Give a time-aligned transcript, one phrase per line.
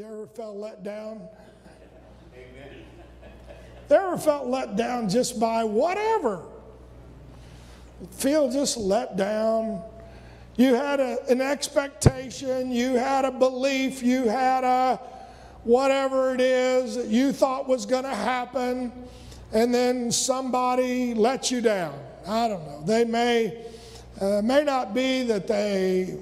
[0.00, 1.28] You ever felt let down?
[2.34, 2.84] Amen.
[3.90, 6.40] You ever felt let down just by whatever?
[8.12, 9.82] Feel just let down.
[10.56, 14.98] You had a, an expectation, you had a belief, you had a
[15.64, 18.90] whatever it is that you thought was going to happen,
[19.52, 21.92] and then somebody let you down.
[22.26, 22.82] I don't know.
[22.86, 23.66] They may,
[24.18, 26.16] uh, may not be that they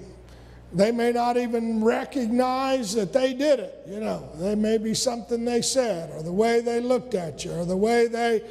[0.73, 3.83] they may not even recognize that they did it.
[3.89, 7.53] You know, they may be something they said, or the way they looked at you,
[7.53, 8.43] or the way they,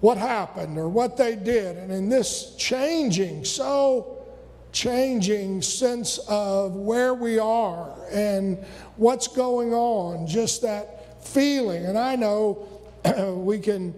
[0.00, 1.76] what happened, or what they did.
[1.76, 4.22] And in this changing, so
[4.70, 8.64] changing sense of where we are and
[8.96, 11.84] what's going on, just that feeling.
[11.84, 12.68] And I know
[13.36, 13.92] we can,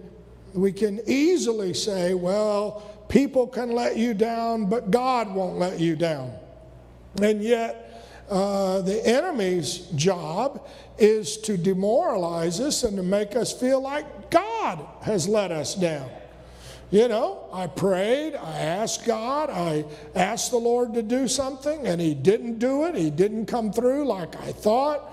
[0.55, 5.95] we can easily say, well, people can let you down, but God won't let you
[5.95, 6.33] down.
[7.21, 7.81] And yet,
[8.29, 14.85] uh, the enemy's job is to demoralize us and to make us feel like God
[15.01, 16.09] has let us down.
[16.91, 21.99] You know, I prayed, I asked God, I asked the Lord to do something, and
[21.99, 22.95] He didn't do it.
[22.95, 25.11] He didn't come through like I thought,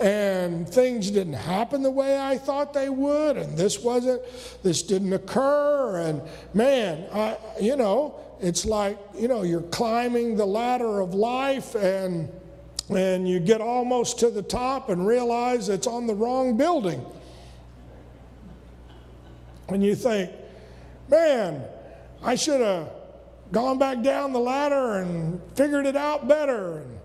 [0.00, 4.22] and things didn't happen the way I thought they would, and this wasn't,
[4.62, 6.22] this didn't occur, and
[6.54, 12.28] man, I, you know, it's like, you know, you're climbing the ladder of life and
[12.90, 17.06] and you get almost to the top and realize it's on the wrong building.
[19.68, 20.30] And you think,
[21.08, 21.64] man,
[22.22, 22.90] I should have
[23.50, 26.78] gone back down the ladder and figured it out better.
[26.78, 26.98] And,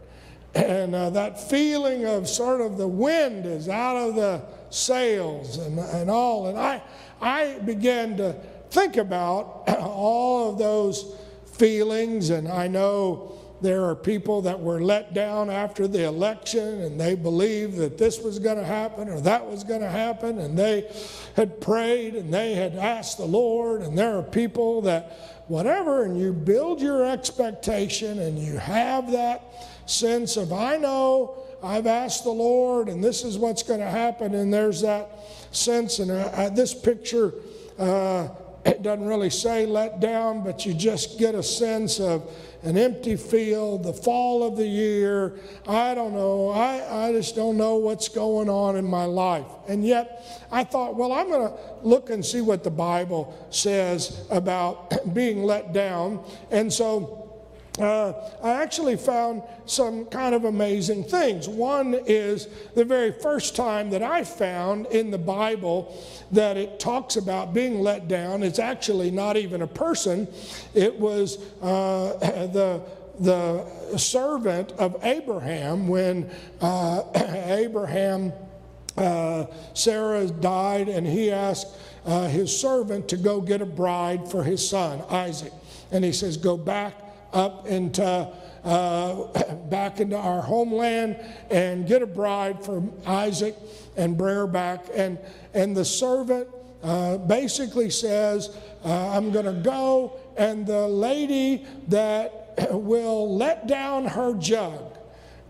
[0.55, 5.79] and uh, that feeling of sort of the wind is out of the sails and,
[5.79, 6.47] and all.
[6.47, 6.81] And I,
[7.21, 8.33] I began to
[8.71, 11.15] think about all of those
[11.57, 16.99] feelings, and I know there are people that were let down after the election and
[16.99, 20.57] they believed that this was going to happen or that was going to happen, and
[20.57, 20.89] they
[21.35, 26.19] had prayed and they had asked the Lord, and there are people that whatever, and
[26.19, 29.41] you build your expectation and you have that
[29.85, 34.35] sense of, I know I've asked the Lord and this is what's going to happen,
[34.35, 35.09] and there's that
[35.51, 37.33] sense, and uh, this picture.
[37.79, 38.27] Uh,
[38.67, 42.29] it doesn't really say let down, but you just get a sense of
[42.63, 45.39] an empty field, the fall of the year.
[45.65, 46.49] I don't know.
[46.49, 49.45] I, I just don't know what's going on in my life.
[49.69, 54.25] And yet, I thought, well, I'm going to look and see what the Bible says
[54.29, 56.25] about being let down.
[56.51, 57.26] And so,
[57.79, 61.47] uh, I actually found some kind of amazing things.
[61.47, 65.95] One is the very first time that I found in the Bible
[66.31, 68.41] that it talks about being let down.
[68.41, 70.27] It's actually not even a person,
[70.73, 72.13] it was uh,
[72.53, 72.81] the
[73.19, 76.29] the servant of Abraham when
[76.61, 78.31] uh, Abraham,
[78.95, 81.67] uh, Sarah died, and he asked
[82.05, 85.53] uh, his servant to go get a bride for his son, Isaac.
[85.91, 88.31] And he says, Go back up into
[88.63, 91.17] uh, back into our homeland
[91.49, 93.55] and get a bride for Isaac
[93.95, 94.85] and bring her back.
[94.93, 95.17] And
[95.53, 96.47] and the servant
[96.83, 104.05] uh, basically says, uh, "I'm going to go, and the lady that will let down
[104.05, 104.97] her jug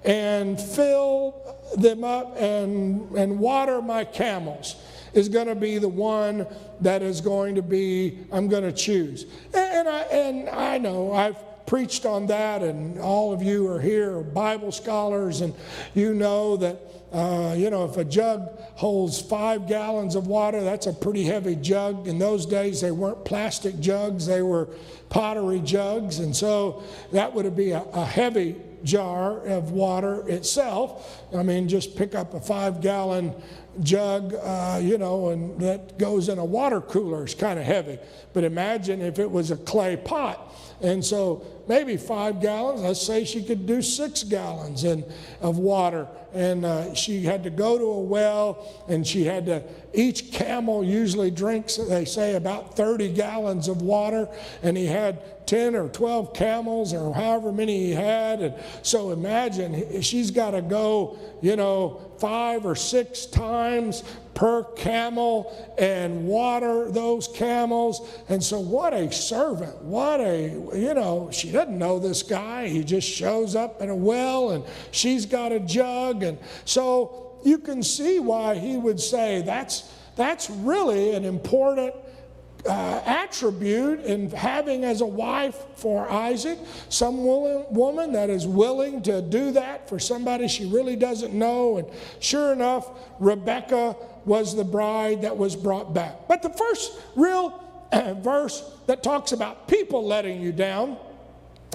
[0.04, 4.76] and fill them up and and water my camels."
[5.14, 6.46] is going to be the one
[6.82, 9.26] that is going to be I'm going to choose.
[9.54, 14.22] And I and I know I've preached on that, and all of you are here,
[14.22, 15.54] Bible scholars, and
[15.94, 16.82] you know that.
[17.10, 21.56] Uh, you know, if a jug holds five gallons of water, that's a pretty heavy
[21.56, 22.06] jug.
[22.06, 24.68] In those days, they weren't plastic jugs, they were
[25.08, 26.20] pottery jugs.
[26.20, 26.84] And so
[27.14, 31.24] that would be a, a heavy jar of water itself.
[31.34, 33.34] I mean, just pick up a five gallon
[33.82, 37.24] jug, uh, you know, and that goes in a water cooler.
[37.24, 38.00] It's kind of heavy.
[38.34, 40.54] But imagine if it was a clay pot.
[40.82, 42.82] And so maybe five gallons.
[42.82, 45.04] Let's say she could do six gallons in,
[45.42, 46.08] of water.
[46.34, 49.64] And uh, she had to go to a well, and she had to,
[49.94, 54.30] each camel usually drinks, they say, about 30 gallons of water.
[54.62, 58.42] And he had 10 or 12 camels, or however many he had.
[58.42, 64.04] And so imagine she's got to go, you know, five or six times
[64.38, 68.08] per camel and water those camels.
[68.30, 69.82] And so, what a servant.
[69.82, 70.44] What a,
[70.76, 72.68] you know, she doesn't know this guy.
[72.68, 76.22] He just shows up at a well and she's got a jug.
[76.22, 81.96] And so, you can see why he would say that's, that's really an important
[82.66, 86.60] uh, attribute in having as a wife for Isaac,
[86.90, 91.78] some woman, woman that is willing to do that for somebody she really doesn't know.
[91.78, 91.88] And
[92.20, 92.90] sure enough,
[93.20, 93.96] Rebecca
[94.26, 96.28] was the bride that was brought back.
[96.28, 100.98] But the first real uh, verse that talks about people letting you down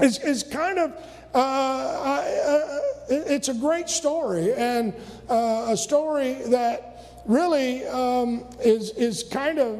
[0.00, 0.92] is, is kind of
[1.34, 4.92] uh, uh, it's a great story and
[5.28, 9.78] uh, a story that really um, is, is kind of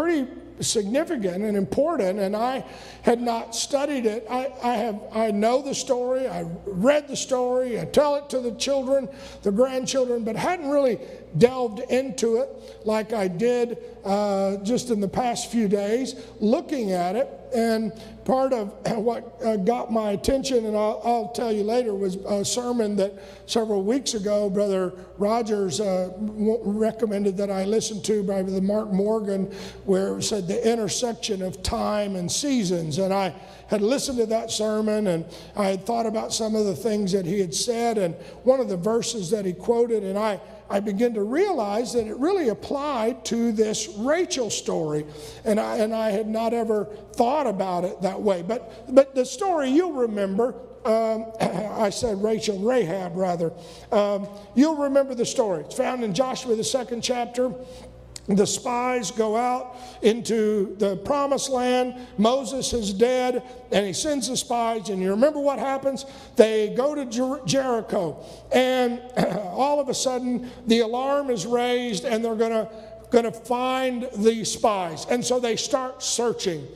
[0.00, 0.26] pretty
[0.60, 2.64] significant and important, and I
[3.02, 4.26] had not studied it.
[4.30, 8.40] I, I, have I know the story, I read the story, I tell it to
[8.40, 9.10] the children,
[9.42, 10.98] the grandchildren, but hadn't really
[11.36, 12.48] delved into it
[12.86, 17.28] like I did uh, just in the past few days, looking at it.
[17.54, 17.92] And
[18.30, 22.44] part of what uh, got my attention, and I'll, I'll, tell you later, was a
[22.44, 23.12] sermon that
[23.46, 29.52] several weeks ago Brother Rogers uh, recommended that I listen to by the Mark Morgan,
[29.84, 32.98] where it said the intersection of time and seasons.
[32.98, 33.34] And I
[33.66, 35.24] had listened to that sermon and
[35.56, 38.68] I had thought about some of the things that he had said, and one of
[38.68, 43.24] the verses that he quoted, and I I began to realize that it really applied
[43.26, 45.04] to this Rachel story.
[45.44, 46.84] And I, and I had not ever
[47.14, 48.42] thought about it that way.
[48.42, 53.52] But, but the story you'll remember, um, I said Rachel, Rahab rather.
[53.90, 55.64] Um, you'll remember the story.
[55.64, 57.52] It's found in Joshua, the second chapter.
[58.36, 61.94] The spies go out into the promised land.
[62.16, 63.42] Moses is dead,
[63.72, 64.88] and he sends the spies.
[64.88, 66.06] And you remember what happens?
[66.36, 69.00] They go to Jer- Jericho, and
[69.36, 72.70] all of a sudden, the alarm is raised, and they're going to
[73.10, 75.06] going to find the spies.
[75.10, 76.66] And so they start searching.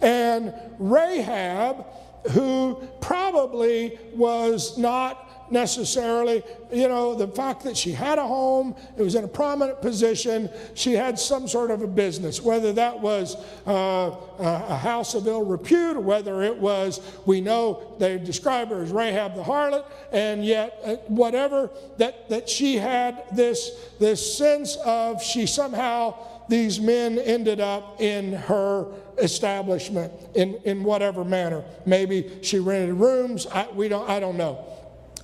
[0.00, 1.86] And Rahab,
[2.32, 6.42] who probably was not necessarily.
[6.72, 10.48] You know, the fact that she had a home, it was in a prominent position,
[10.74, 13.36] she had some sort of a business, whether that was
[13.66, 18.90] uh, a house of ill repute, whether it was, we know they describe her as
[18.90, 23.70] Rahab the harlot, and yet uh, whatever, that, that she had this,
[24.00, 26.14] this sense of she somehow,
[26.48, 28.86] these men ended up in her
[29.18, 31.64] establishment in, in whatever manner.
[31.86, 34.64] Maybe she rented rooms, I, we don't, I don't know.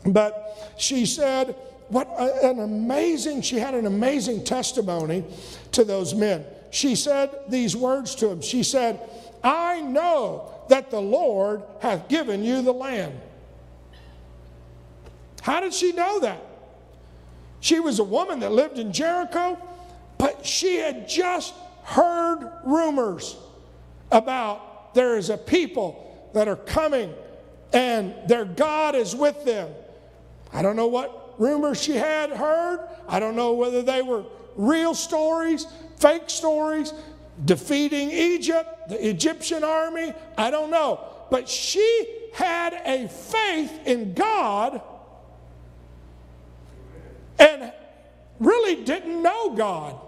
[0.05, 1.55] But she said,
[1.89, 5.25] what an amazing, she had an amazing testimony
[5.73, 6.45] to those men.
[6.71, 8.41] She said these words to them.
[8.41, 9.01] She said,
[9.43, 13.19] I know that the Lord hath given you the land.
[15.43, 16.41] How did she know that?
[17.61, 19.59] She was a woman that lived in Jericho,
[20.17, 23.37] but she had just heard rumors
[24.13, 27.13] about there is a people that are coming
[27.73, 29.71] and their God is with them.
[30.53, 32.87] I don't know what rumors she had heard.
[33.09, 34.25] I don't know whether they were
[34.57, 35.67] real stories,
[35.97, 36.93] fake stories,
[37.45, 40.13] defeating Egypt, the Egyptian army.
[40.37, 41.01] I don't know.
[41.31, 44.83] But she had a faith in God
[47.39, 47.73] and
[48.39, 49.99] really didn't know God.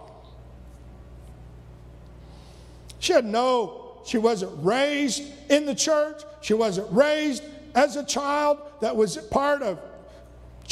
[2.99, 6.23] She had no, she wasn't raised in the church.
[6.41, 7.43] She wasn't raised
[7.75, 9.81] as a child that was part of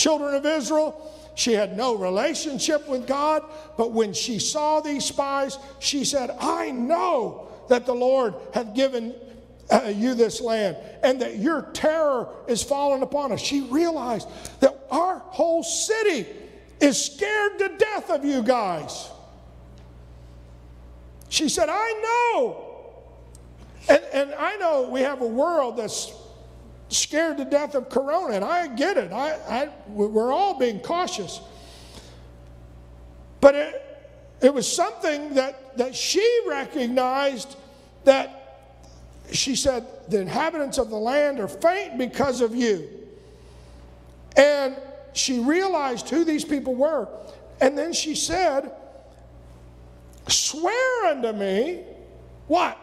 [0.00, 1.14] children of Israel.
[1.34, 3.42] She had no relationship with God,
[3.76, 9.14] but when she saw these spies, she said, I know that the Lord hath given
[9.70, 13.40] uh, you this land and that your terror is fallen upon us.
[13.40, 14.28] She realized
[14.60, 16.26] that our whole city
[16.80, 19.08] is scared to death of you guys.
[21.28, 22.66] She said, I know.
[23.88, 26.12] And, and I know we have a world that's
[26.90, 29.12] scared to death of corona, and I get it.
[29.12, 31.40] I, I, we're all being cautious.
[33.40, 33.98] But it,
[34.42, 37.56] it was something that, that she recognized
[38.04, 38.40] that
[39.32, 42.88] she said, the inhabitants of the land are faint because of you.
[44.36, 44.76] And
[45.12, 47.08] she realized who these people were.
[47.60, 48.72] And then she said,
[50.28, 51.82] Swear unto me
[52.46, 52.78] what?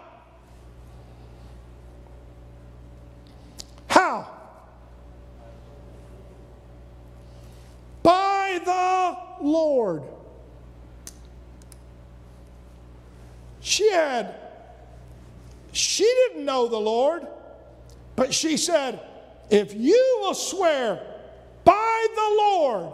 [3.87, 4.27] How?
[8.03, 10.03] By the Lord.
[13.59, 14.33] She had,
[15.71, 17.27] she didn't know the Lord,
[18.15, 18.99] but she said,
[19.49, 21.01] if you will swear
[21.63, 22.93] by the Lord,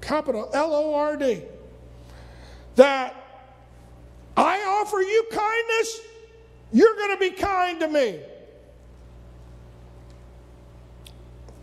[0.00, 1.42] capital L O R D,
[2.74, 3.14] that
[4.36, 6.00] I offer you kindness,
[6.72, 8.20] you're going to be kind to me.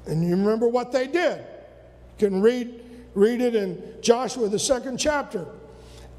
[0.08, 1.40] And you remember what they did.
[1.40, 2.82] You can read,
[3.14, 5.46] read it in Joshua, the second chapter.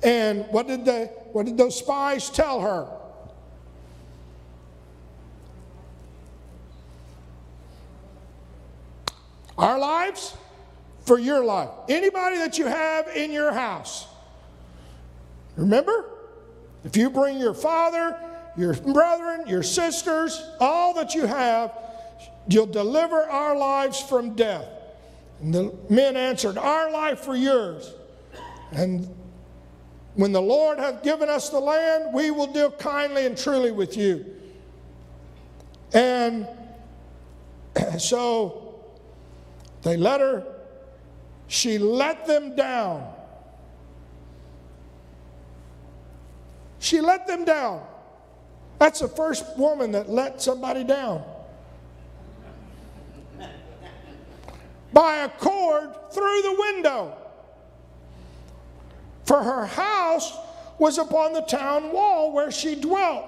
[0.02, 2.88] And what did, they, what did those spies tell her?
[9.56, 10.36] Our lives
[11.06, 11.70] for your life.
[11.88, 14.06] Anybody that you have in your house.
[15.56, 16.04] Remember?
[16.84, 18.18] If you bring your father,
[18.56, 21.72] your brethren, your sisters, all that you have,
[22.48, 24.66] you'll deliver our lives from death.
[25.40, 27.92] And the men answered, Our life for yours.
[28.72, 29.08] And
[30.14, 33.96] when the Lord hath given us the land, we will deal kindly and truly with
[33.96, 34.24] you.
[35.92, 36.48] And
[37.98, 38.80] so
[39.82, 40.44] they let her,
[41.48, 43.12] she let them down.
[46.78, 47.84] She let them down.
[48.78, 51.24] That's the first woman that let somebody down.
[54.92, 57.16] By a cord through the window.
[59.24, 60.36] For her house
[60.78, 63.26] was upon the town wall where she dwelt.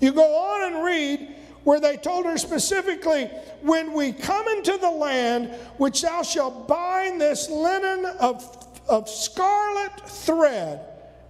[0.00, 1.34] You go on and read
[1.64, 3.26] where they told her specifically,
[3.62, 10.08] When we come into the land which thou shalt bind this linen of, of scarlet
[10.08, 10.80] thread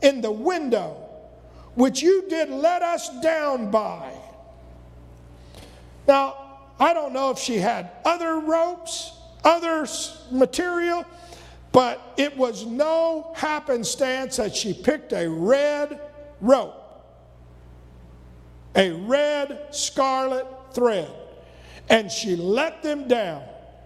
[0.00, 0.96] in the window,
[1.74, 4.12] which you did let us down by.
[6.08, 6.41] Now,
[6.82, 9.12] I don't know if she had other ropes,
[9.44, 9.86] other
[10.32, 11.06] material,
[11.70, 16.00] but it was no happenstance that she picked a red
[16.40, 16.74] rope,
[18.74, 21.08] a red scarlet thread,
[21.88, 23.44] and she let them down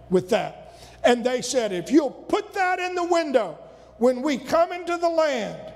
[0.09, 0.73] with that.
[1.03, 3.59] And they said, If you'll put that in the window
[3.99, 5.71] when we come into the land,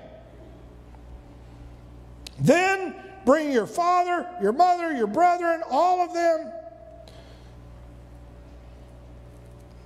[2.40, 6.52] then bring your father, your mother, your brethren, all of them.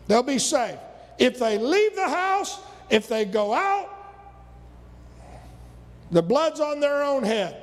[0.08, 0.78] They'll be safe.
[1.18, 2.58] If they leave the house,
[2.90, 3.90] if they go out,
[6.10, 7.56] the blood's on their own head.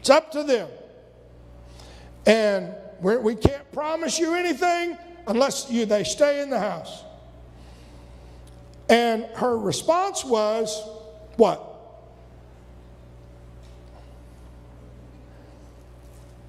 [0.00, 0.68] It's up to them.
[2.26, 7.04] And we're, we can not promise you anything unless you, they stay in the house.
[8.88, 10.82] And her response was,
[11.36, 11.68] What?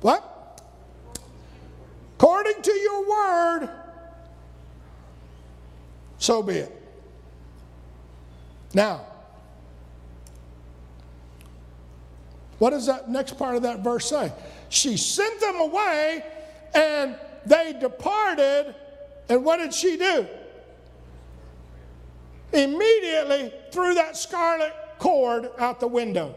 [0.01, 0.61] What?
[2.17, 3.69] According to your word,
[6.23, 6.71] so be it.
[8.73, 9.05] Now,
[12.59, 14.31] what does that next part of that verse say?
[14.69, 16.23] She sent them away
[16.73, 18.73] and they departed.
[19.27, 20.25] And what did she do?
[22.53, 26.35] Immediately threw that scarlet cord out the window.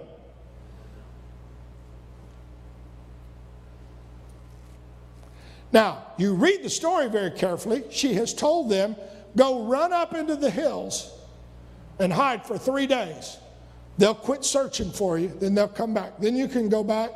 [5.71, 7.85] Now, you read the story very carefully.
[7.91, 8.97] She has told them,
[9.37, 11.13] go run up into the hills
[11.99, 13.39] and hide for three days.
[13.99, 16.19] They'll quit searching for you, then they'll come back.
[16.19, 17.11] Then you can go back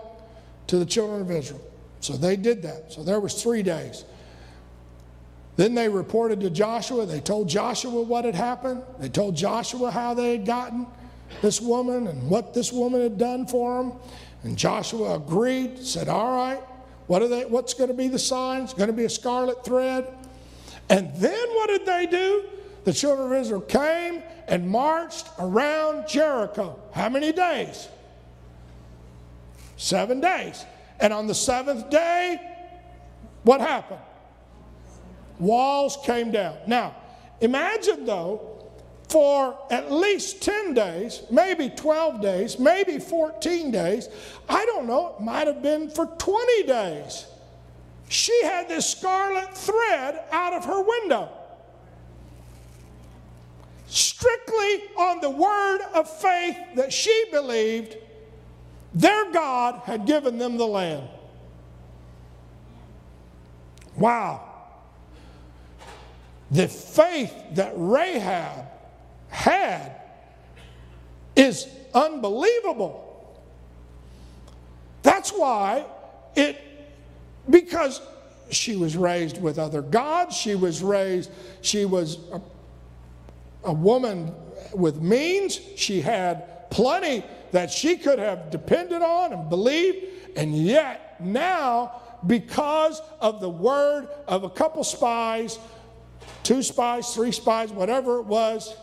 [0.69, 1.61] to the children of Israel.
[2.00, 2.93] So they did that.
[2.93, 4.05] So there was three days.
[5.57, 7.05] Then they reported to Joshua.
[7.05, 8.83] They told Joshua what had happened.
[8.99, 10.87] They told Joshua how they had gotten
[11.43, 13.93] this woman and what this woman had done for them.
[14.43, 16.62] And Joshua agreed, said, All right,
[17.09, 18.62] what are they, what's going to be the sign?
[18.62, 20.07] It's going to be a scarlet thread.
[20.90, 22.44] And then what did they do?
[22.85, 26.78] The children of Israel came and marched around Jericho.
[26.92, 27.88] How many days?
[29.76, 30.64] Seven days.
[30.99, 32.40] And on the seventh day,
[33.44, 34.00] what happened?
[35.38, 36.56] Walls came down.
[36.66, 36.97] Now,
[37.40, 38.50] imagine though,
[39.09, 44.09] for at least 10 days, maybe 12 days, maybe 14 days.
[44.49, 47.26] I don't know, it might have been for 20 days.
[48.11, 51.29] She had this scarlet thread out of her window.
[53.87, 57.97] Strictly on the word of faith that she believed
[58.93, 61.09] their God had given them the land.
[63.97, 64.43] Wow.
[66.50, 68.67] The faith that Rahab
[69.29, 69.93] had
[71.37, 73.38] is unbelievable.
[75.02, 75.87] That's why
[76.35, 76.61] it,
[77.50, 78.00] because
[78.50, 81.30] she was raised with other gods, she was raised,
[81.61, 82.40] she was a,
[83.64, 84.35] a woman
[84.73, 91.21] with means, she had plenty that she could have depended on and believed, and yet
[91.21, 95.59] now, because of the word of a couple spies,
[96.42, 98.75] two spies, three spies, whatever it was,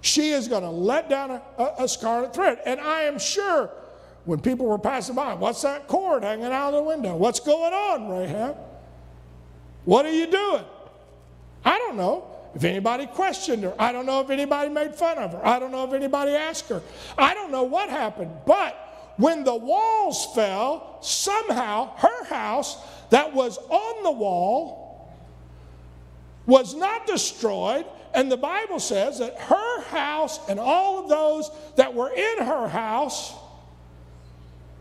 [0.00, 2.60] she is going to let down a, a, a, scarlet thread.
[2.66, 3.70] And I am sure
[4.24, 7.16] when people were passing by, what's that cord hanging out of the window?
[7.16, 8.56] What's going on, Rahab?
[9.84, 10.64] What are you doing?
[11.64, 12.28] I don't know.
[12.54, 13.74] if anybody questioned her.
[13.78, 15.44] I don't know if anybody made fun of her.
[15.44, 16.82] I don't know if anybody asked her.
[17.16, 18.30] I don't know what happened.
[18.46, 18.74] But
[19.16, 22.76] when the walls fell, somehow her house
[23.10, 25.12] that was on the wall
[26.46, 27.86] was not destroyed.
[28.14, 32.68] And the Bible says that her house and all of those that were in her
[32.68, 33.32] house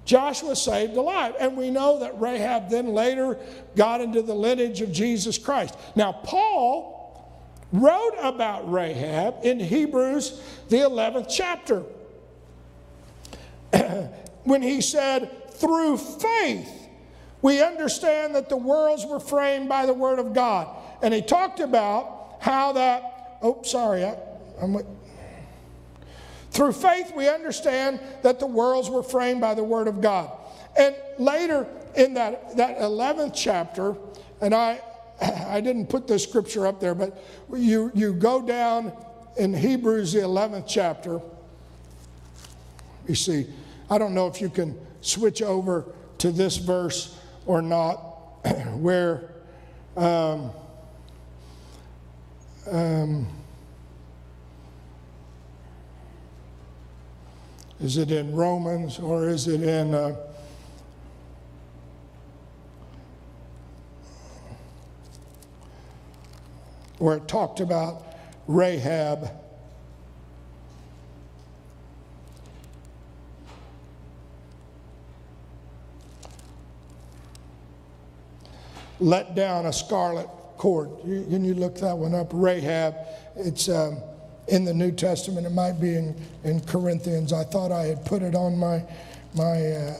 [0.06, 1.36] Joshua saved alive.
[1.40, 3.38] And we know that Rahab then later
[3.76, 5.78] got into the lineage of Jesus Christ.
[5.96, 7.00] Now, Paul
[7.72, 11.84] wrote about Rahab in Hebrews, the 11th chapter,
[14.44, 16.70] when he said, Through faith,
[17.42, 20.68] we understand that the worlds were framed by the word of God.
[21.02, 24.16] And he talked about how that, oh, sorry, I,
[24.62, 24.78] am
[26.52, 30.32] through faith, we understand that the worlds were framed by the Word of God.
[30.78, 31.66] And later
[31.96, 33.96] in that, that 11th chapter,
[34.42, 34.82] and I,
[35.22, 38.92] I didn't put this scripture up there, but you, you go down
[39.38, 41.22] in Hebrews, the 11th chapter.
[43.08, 43.48] You see,
[43.90, 45.86] I don't know if you can switch over
[46.18, 47.96] to this verse or not,
[48.76, 49.32] where
[49.96, 50.52] um,
[52.70, 53.28] um,
[57.82, 59.96] Is it in Romans or is it in.
[59.96, 60.16] Uh,
[67.02, 68.04] where it talked about
[68.48, 69.32] Rahab.
[79.00, 80.92] Let down a scarlet cord.
[81.02, 82.30] can you look that one up?
[82.32, 82.96] Rahab.
[83.36, 83.68] It's.
[83.68, 83.98] Um,
[84.48, 85.46] in the New Testament.
[85.46, 87.34] It might be in, in Corinthians.
[87.34, 88.84] I thought I had put it on my,
[89.34, 89.94] my uh,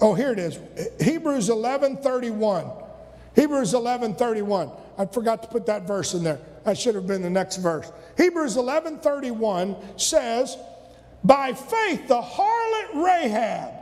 [0.00, 0.58] oh, here it is.
[1.00, 2.70] Hebrews 11 31.
[3.34, 4.70] Hebrews 11 31.
[4.98, 6.40] I forgot to put that verse in there.
[6.64, 7.90] That should have been the next verse.
[8.16, 10.56] Hebrews 11 31 says,
[11.24, 13.74] By faith the harlot Rahab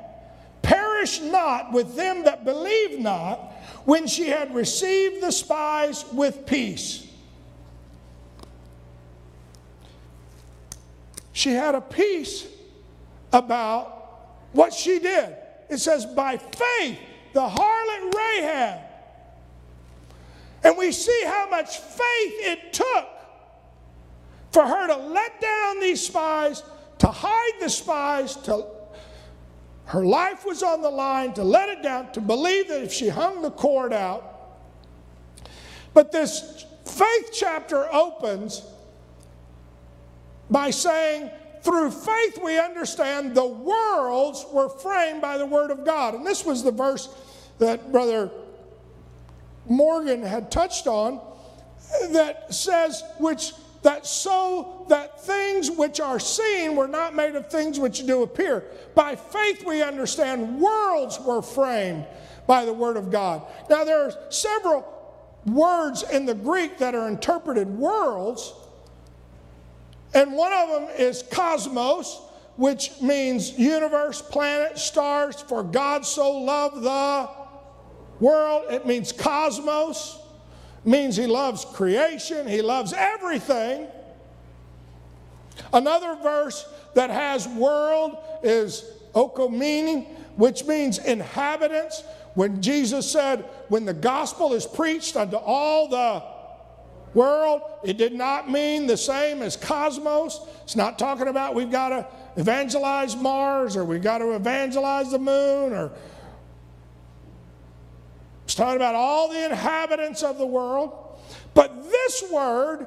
[0.63, 3.53] perished not with them that believed not
[3.85, 7.08] when she had received the spies with peace.
[11.39, 12.49] She had a peace
[13.33, 15.37] about what she did.
[15.69, 16.99] It says, by faith,
[17.33, 18.81] the harlot Rahab.
[20.65, 23.09] And we see how much faith it took
[24.51, 26.65] for her to let down these spies,
[26.99, 28.67] to hide the spies, to
[29.85, 33.09] her life was on the line, to let it down, to believe that if she
[33.09, 34.59] hung the cord out.
[35.95, 38.65] But this faith chapter opens
[40.51, 41.31] by saying,
[41.63, 46.15] through faith we understand the worlds were framed by the Word of God.
[46.15, 47.09] And this was the verse
[47.59, 48.31] that Brother
[49.67, 51.21] Morgan had touched on
[52.11, 57.79] that says, which that so that things which are seen were not made of things
[57.79, 58.65] which do appear.
[58.95, 62.07] By faith we understand worlds were framed
[62.47, 63.43] by the Word of God.
[63.71, 64.87] Now there are several
[65.47, 68.53] words in the Greek that are interpreted worlds.
[70.15, 72.21] And one of them is cosmos,
[72.57, 75.41] which means universe, planet, stars.
[75.43, 77.29] For God so loved the
[78.21, 78.73] world.
[78.73, 80.19] It means cosmos,
[80.85, 83.89] means He loves creation, He loves everything.
[85.73, 92.03] Another verse that has world is oikoumene, which means inhabitants.
[92.35, 96.23] When Jesus said, When the gospel is preached unto all the
[97.15, 97.63] world.
[97.85, 100.41] It did not mean the same as cosmos.
[100.63, 105.19] It's not talking about we've got to evangelize Mars or we've got to evangelize the
[105.19, 105.93] moon or
[108.45, 111.19] it's talking about all the inhabitants of the world.
[111.53, 112.87] But this word,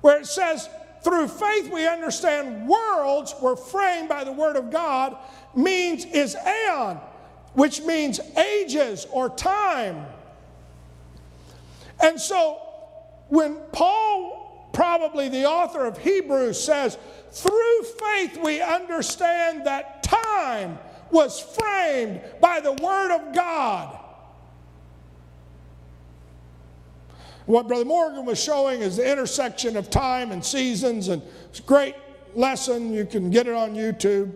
[0.00, 0.68] where it says,
[1.02, 5.16] through faith we understand worlds were framed by the word of God,
[5.54, 6.96] means is aeon,
[7.54, 10.04] which means ages or time.
[12.00, 12.65] And so
[13.28, 16.98] when Paul, probably the author of Hebrews, says,
[17.32, 20.78] through faith we understand that time
[21.10, 23.98] was framed by the Word of God.
[27.46, 31.62] What Brother Morgan was showing is the intersection of time and seasons, and it's a
[31.62, 31.94] great
[32.34, 32.92] lesson.
[32.92, 34.32] You can get it on YouTube.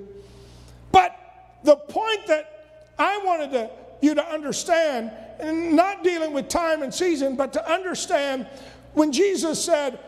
[0.92, 1.16] But
[1.64, 6.94] the point that I wanted to, you to understand, and not dealing with time and
[6.94, 8.46] season, but to understand
[8.94, 9.98] when Jesus said,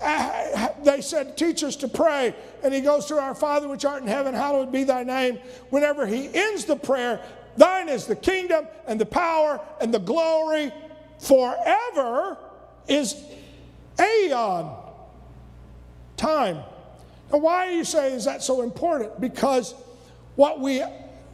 [0.00, 2.34] ah, they said, teach us to pray.
[2.62, 5.38] And he goes to our Father which art in heaven, hallowed be thy name.
[5.70, 7.20] Whenever he ends the prayer,
[7.56, 10.72] thine is the kingdom and the power and the glory
[11.18, 12.36] forever
[12.88, 13.16] is
[14.00, 14.76] Aeon.
[16.16, 16.56] Time.
[17.32, 19.20] Now, why you say is that so important?
[19.20, 19.74] Because
[20.36, 20.82] what we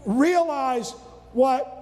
[0.06, 0.92] realize
[1.32, 1.77] what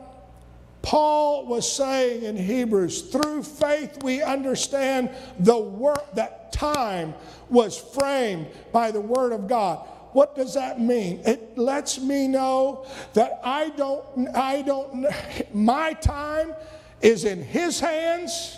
[0.87, 7.13] Paul was saying in Hebrews, through faith we understand the work that time
[7.51, 9.85] was framed by the word of God.
[10.13, 11.23] What does that mean?
[11.27, 15.09] It lets me know that I don't, I don't,
[15.53, 16.55] my time
[17.01, 18.57] is in his hands.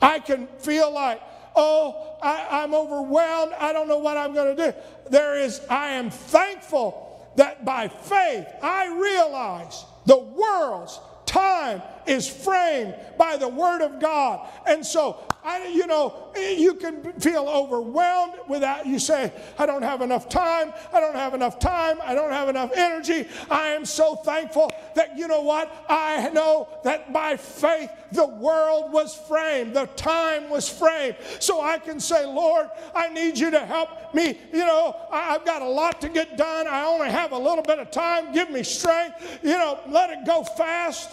[0.00, 1.20] I can feel like,
[1.54, 3.52] oh, I, am overwhelmed.
[3.58, 4.78] I don't know what I'm going to do.
[5.10, 12.94] There is, I am thankful that by faith I realize the world's time is framed
[13.18, 14.48] by the Word of God.
[14.66, 20.00] And so, I, you know, you can feel overwhelmed without, you say, I don't have
[20.00, 23.28] enough time, I don't have enough time, I don't have enough energy.
[23.50, 28.92] I am so thankful that, you know what, I know that by faith the world
[28.92, 31.16] was framed, the time was framed.
[31.40, 34.38] So I can say, Lord, I need you to help me.
[34.52, 37.78] You know, I've got a lot to get done, I only have a little bit
[37.78, 38.32] of time.
[38.32, 39.40] Give me strength.
[39.42, 41.10] You know, let it go fast.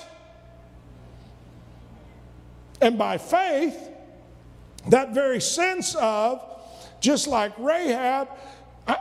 [2.82, 3.90] And by faith,
[4.90, 6.44] that very sense of,
[7.00, 8.30] just like Rahab,
[8.88, 8.98] I,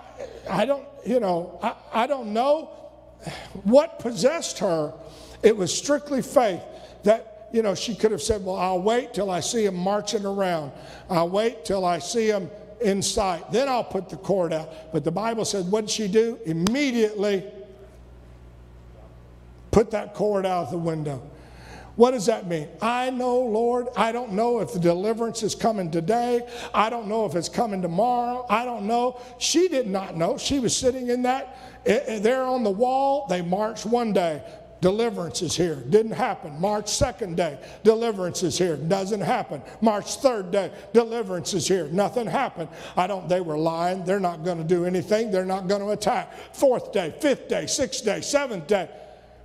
[0.49, 2.67] I don't, you know, I, I don't know
[3.65, 4.93] what possessed her.
[5.43, 6.63] It was strictly faith
[7.05, 10.25] that, you know, she could have said, Well, I'll wait till I see him marching
[10.25, 10.73] around.
[11.09, 12.51] I'll wait till I see him
[12.83, 13.51] in sight.
[13.51, 14.93] Then I'll put the cord out.
[14.93, 16.39] But the Bible said, What did she do?
[16.45, 17.45] Immediately
[19.71, 21.23] put that cord out of the window.
[22.01, 22.67] What does that mean?
[22.81, 26.41] I know, Lord, I don't know if the deliverance is coming today.
[26.73, 28.47] I don't know if it's coming tomorrow.
[28.49, 29.21] I don't know.
[29.37, 30.39] She did not know.
[30.39, 33.27] She was sitting in that, eh, eh, there on the wall.
[33.29, 34.43] They marched one day.
[34.81, 35.75] Deliverance is here.
[35.75, 36.59] Didn't happen.
[36.59, 38.79] March 2nd day, deliverance is here.
[38.79, 39.61] Doesn't happen.
[39.83, 41.87] March 3rd day, deliverance is here.
[41.89, 42.71] Nothing happened.
[42.97, 44.07] I don't, they were lying.
[44.07, 45.31] They're not going to do anything.
[45.31, 46.33] They're not going to attack.
[46.55, 48.89] Fourth day, fifth day, sixth day, seventh day.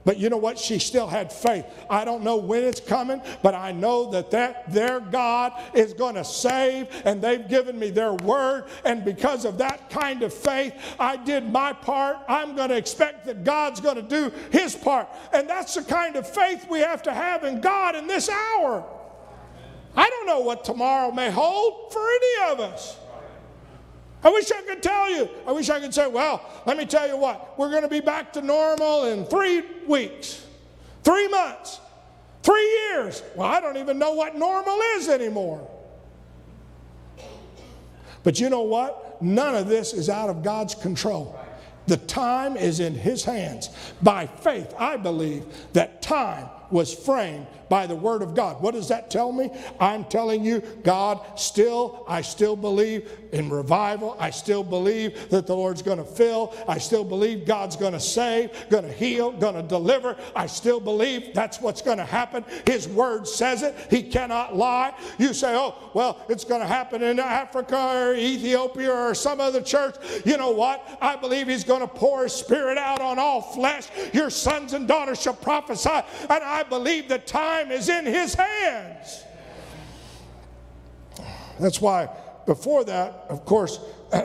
[0.05, 0.59] But you know what?
[0.59, 1.65] She still had faith.
[1.89, 6.13] I don't know when it's coming, but I know that that their God is going
[6.15, 8.65] to save, and they've given me their word.
[8.85, 12.17] And because of that kind of faith, I did my part.
[12.27, 15.09] I'm going to expect that God's going to do his part.
[15.33, 18.85] And that's the kind of faith we have to have in God in this hour.
[19.95, 22.97] I don't know what tomorrow may hold for any of us.
[24.25, 25.29] I wish I could tell you.
[25.45, 27.99] I wish I could say, well, let me tell you what, we're going to be
[27.99, 30.43] back to normal in three weeks,
[31.03, 31.79] three months,
[32.41, 33.21] three years.
[33.35, 35.69] Well, I don't even know what normal is anymore.
[38.23, 39.21] But you know what?
[39.21, 41.39] None of this is out of God's control.
[41.85, 43.69] The time is in His hands.
[44.01, 48.61] By faith, I believe that time was framed by the Word of God.
[48.61, 49.49] What does that tell me?
[49.79, 54.15] I'm telling you, God still, I still believe in revival.
[54.19, 56.55] I still believe that the Lord's going to fill.
[56.67, 60.15] I still believe God's going to save, going to heal, going to deliver.
[60.35, 62.45] I still believe that's what's going to happen.
[62.65, 63.75] His Word says it.
[63.89, 64.93] He cannot lie.
[65.17, 69.61] You say, oh, well, it's going to happen in Africa or Ethiopia or some other
[69.61, 69.95] church.
[70.25, 70.97] You know what?
[71.01, 73.87] I believe He's going to pour His Spirit out on all flesh.
[74.13, 75.89] Your sons and daughters shall prophesy.
[75.89, 79.23] And I believe the time is in His hands.
[81.59, 82.09] That's why
[82.45, 83.79] before that, of course,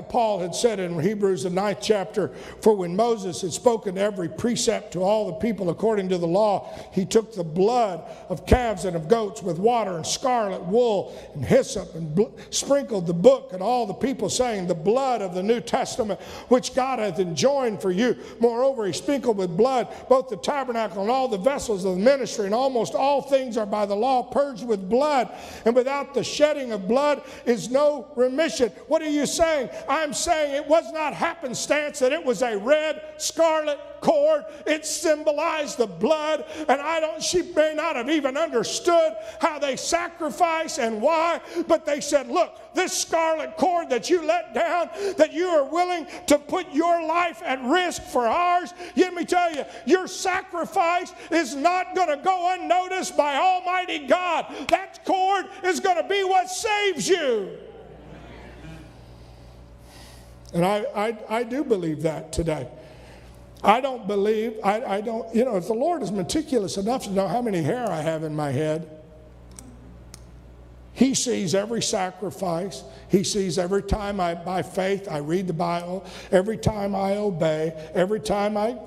[0.09, 2.29] Paul had said in Hebrews, the ninth chapter,
[2.61, 6.69] for when Moses had spoken every precept to all the people according to the law,
[6.93, 11.45] he took the blood of calves and of goats with water and scarlet wool and
[11.45, 15.43] hyssop and bl- sprinkled the book and all the people, saying, The blood of the
[15.43, 18.17] New Testament, which God hath enjoined for you.
[18.39, 22.47] Moreover, he sprinkled with blood both the tabernacle and all the vessels of the ministry,
[22.47, 25.31] and almost all things are by the law purged with blood,
[25.65, 28.71] and without the shedding of blood is no remission.
[28.89, 29.70] What are you saying?
[29.89, 34.45] I'm saying it was not happenstance that it was a red scarlet cord.
[34.67, 36.45] It symbolized the blood.
[36.69, 41.85] And I don't, she may not have even understood how they sacrifice and why, but
[41.85, 46.39] they said, look, this scarlet cord that you let down, that you are willing to
[46.39, 51.95] put your life at risk for ours, let me tell you, your sacrifice is not
[51.95, 54.47] going to go unnoticed by Almighty God.
[54.69, 57.59] That cord is going to be what saves you.
[60.53, 62.69] And I, I, I do believe that today.
[63.63, 67.11] I don't believe, I, I don't, you know, if the Lord is meticulous enough to
[67.11, 68.89] know how many hair I have in my head,
[70.93, 72.83] He sees every sacrifice.
[73.09, 77.91] He sees every time I, by faith, I read the Bible, every time I obey,
[77.95, 78.79] every time I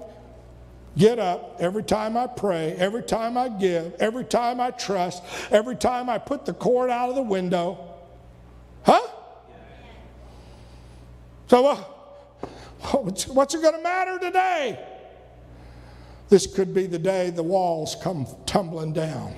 [0.98, 5.76] get up, every time I pray, every time I give, every time I trust, every
[5.76, 7.78] time I put the cord out of the window.
[8.84, 9.02] Huh?
[11.48, 11.76] So, uh,
[12.98, 14.80] what's it going to matter today?
[16.30, 19.36] This could be the day the walls come tumbling down.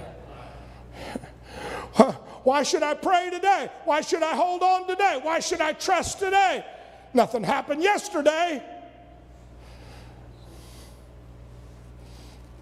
[2.45, 3.69] Why should I pray today?
[3.85, 5.19] Why should I hold on today?
[5.23, 6.63] Why should I trust today?
[7.11, 8.61] Nothing happened yesterday.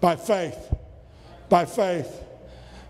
[0.00, 0.74] By faith,
[1.50, 2.22] by faith,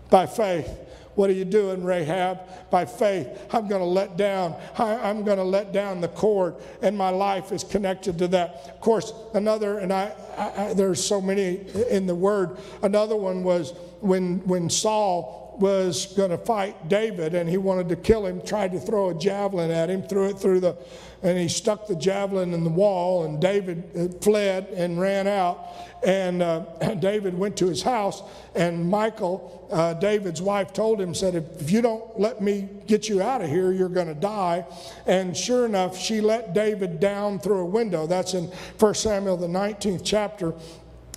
[0.09, 0.69] by faith.
[1.15, 2.39] What are you doing, Rahab?
[2.69, 4.55] By faith, I'm going to let down.
[4.77, 8.71] I, am going to let down the cord, and my life is connected to that.
[8.73, 12.57] Of course, another, and I, I, there's so many in the Word.
[12.83, 17.95] Another one was when when Saul was going to fight David and he wanted to
[17.95, 20.77] kill him, tried to throw a javelin at him, threw it through the,
[21.23, 25.67] and he stuck the javelin in the wall, and David uh, fled and ran out.
[26.05, 26.59] And uh,
[26.99, 28.21] David went to his house,
[28.53, 33.21] and Michal, uh, David's wife, told him, said, If you don't let me get you
[33.21, 34.65] out of here, you're going to die.
[35.07, 38.05] And sure enough, she let David down through a window.
[38.05, 38.45] That's in
[38.77, 40.53] 1 Samuel, the 19th chapter.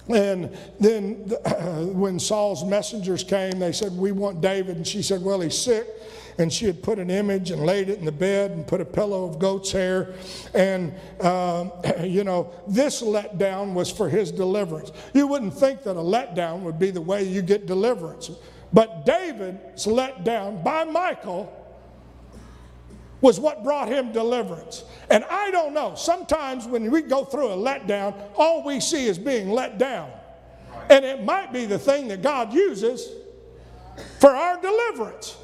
[0.09, 1.15] And then
[1.95, 4.77] when Saul's messengers came, they said, We want David.
[4.77, 5.87] And she said, Well, he's sick.
[6.39, 8.85] And she had put an image and laid it in the bed and put a
[8.85, 10.15] pillow of goat's hair.
[10.55, 11.73] And, um,
[12.05, 14.93] you know, this letdown was for his deliverance.
[15.15, 18.31] You wouldn't think that a letdown would be the way you get deliverance.
[18.73, 21.58] But David's letdown by Michal
[23.21, 24.85] was what brought him deliverance.
[25.11, 29.19] And I don't know, sometimes when we go through a letdown, all we see is
[29.19, 30.11] being let down.
[30.89, 33.11] And it might be the thing that God uses
[34.21, 35.37] for our deliverance.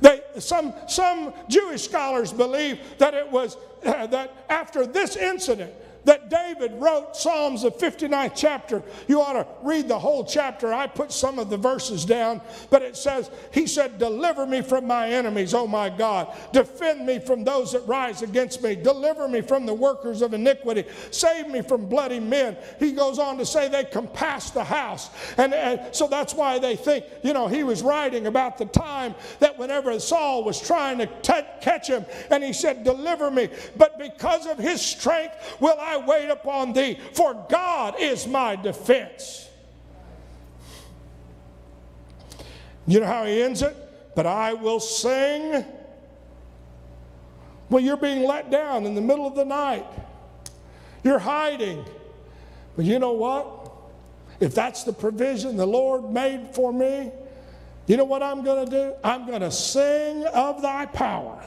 [0.00, 5.72] They, some, some Jewish scholars believe that it was uh, that after this incident,
[6.04, 8.82] that David wrote Psalms, the 59th chapter.
[9.08, 10.72] You ought to read the whole chapter.
[10.72, 14.86] I put some of the verses down, but it says, He said, Deliver me from
[14.86, 16.34] my enemies, O my God.
[16.52, 18.74] Defend me from those that rise against me.
[18.74, 20.84] Deliver me from the workers of iniquity.
[21.10, 22.56] Save me from bloody men.
[22.78, 25.10] He goes on to say, They compass the house.
[25.36, 29.14] And, and so that's why they think, you know, he was writing about the time
[29.38, 31.06] that whenever Saul was trying to
[31.60, 33.48] catch him, and he said, Deliver me.
[33.76, 38.56] But because of his strength, will I I wait upon thee, for God is my
[38.56, 39.48] defense.
[42.86, 43.76] You know how he ends it?
[44.14, 45.64] But I will sing.
[47.70, 49.86] Well, you're being let down in the middle of the night.
[51.04, 51.84] You're hiding.
[52.76, 53.70] But you know what?
[54.40, 57.12] If that's the provision the Lord made for me,
[57.86, 58.94] you know what I'm going to do?
[59.04, 61.42] I'm going to sing of thy power.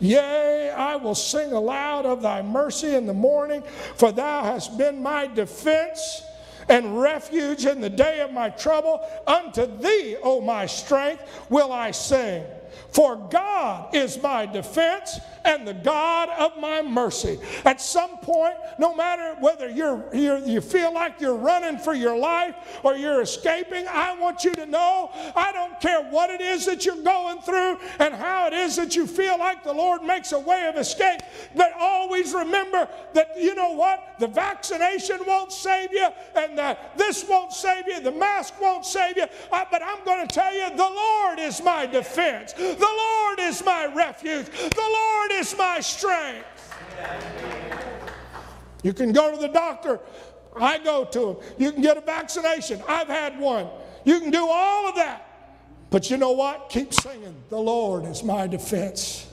[0.00, 3.62] Yea, I will sing aloud of thy mercy in the morning,
[3.96, 6.22] for thou hast been my defense
[6.68, 9.00] and refuge in the day of my trouble.
[9.26, 12.44] Unto thee, O my strength, will I sing.
[12.90, 17.38] For God is my defense and the God of my mercy.
[17.64, 22.16] At some point, no matter whether you're, you're, you feel like you're running for your
[22.16, 26.66] life or you're escaping, I want you to know I don't care what it is
[26.66, 30.32] that you're going through and how it is that you feel like the Lord makes
[30.32, 31.20] a way of escape.
[31.54, 34.14] But always remember that, you know what?
[34.18, 39.16] The vaccination won't save you, and the, this won't save you, the mask won't save
[39.16, 39.26] you.
[39.52, 42.52] Uh, but I'm going to tell you, the Lord is my defense.
[42.52, 44.46] The Lord is my refuge.
[44.46, 46.46] The Lord is my strength.
[48.82, 50.00] You can go to the doctor.
[50.56, 51.36] I go to him.
[51.58, 52.82] You can get a vaccination.
[52.88, 53.68] I've had one.
[54.04, 55.24] You can do all of that.
[55.90, 56.68] But you know what?
[56.68, 57.34] Keep singing.
[57.48, 59.26] The Lord is my defense.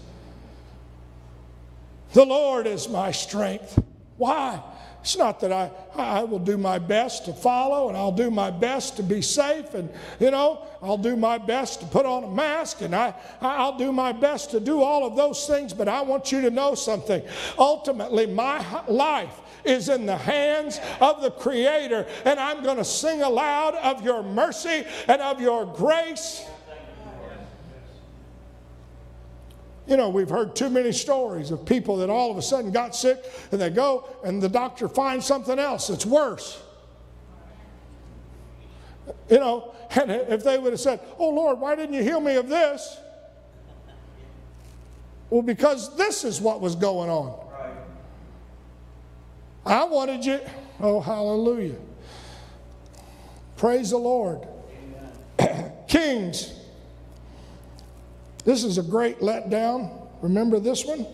[2.14, 3.82] The Lord is my strength.
[4.18, 4.62] Why?
[5.06, 8.50] It's not that I, I will do my best to follow and I'll do my
[8.50, 9.88] best to be safe and,
[10.20, 13.92] you know, I'll do my best to put on a mask and I, I'll do
[13.92, 17.22] my best to do all of those things, but I want you to know something.
[17.60, 23.22] Ultimately, my life is in the hands of the Creator, and I'm going to sing
[23.22, 26.50] aloud of your mercy and of your grace
[29.88, 32.96] You know, we've heard too many stories of people that all of a sudden got
[32.96, 36.62] sick and they go and the doctor finds something else that's worse.
[39.30, 42.36] You know, and if they would have said, Oh Lord, why didn't you heal me
[42.36, 42.98] of this?
[45.30, 47.42] Well, because this is what was going on.
[49.66, 50.40] I wanted you,
[50.80, 51.78] oh, hallelujah.
[53.58, 54.48] Praise the Lord.
[55.88, 56.54] Kings
[58.46, 60.08] this is a great letdown.
[60.22, 61.06] Remember this one?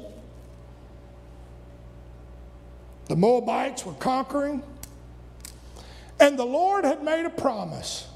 [3.08, 4.64] The Moabites were conquering,
[6.20, 8.08] And the Lord had made a promise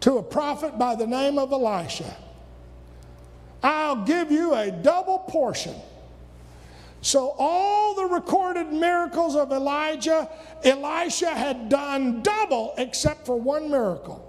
[0.00, 2.16] to a prophet by the name of Elisha
[3.64, 5.74] I'll give you a double portion.
[7.00, 10.28] So, all the recorded miracles of Elijah,
[10.62, 14.23] Elisha had done double except for one miracle.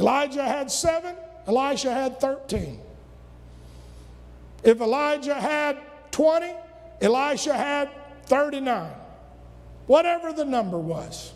[0.00, 1.14] Elijah had seven,
[1.46, 2.80] Elisha had 13.
[4.64, 5.76] If Elijah had
[6.10, 6.54] 20,
[7.02, 7.90] Elisha had
[8.24, 8.90] 39.
[9.86, 11.34] Whatever the number was.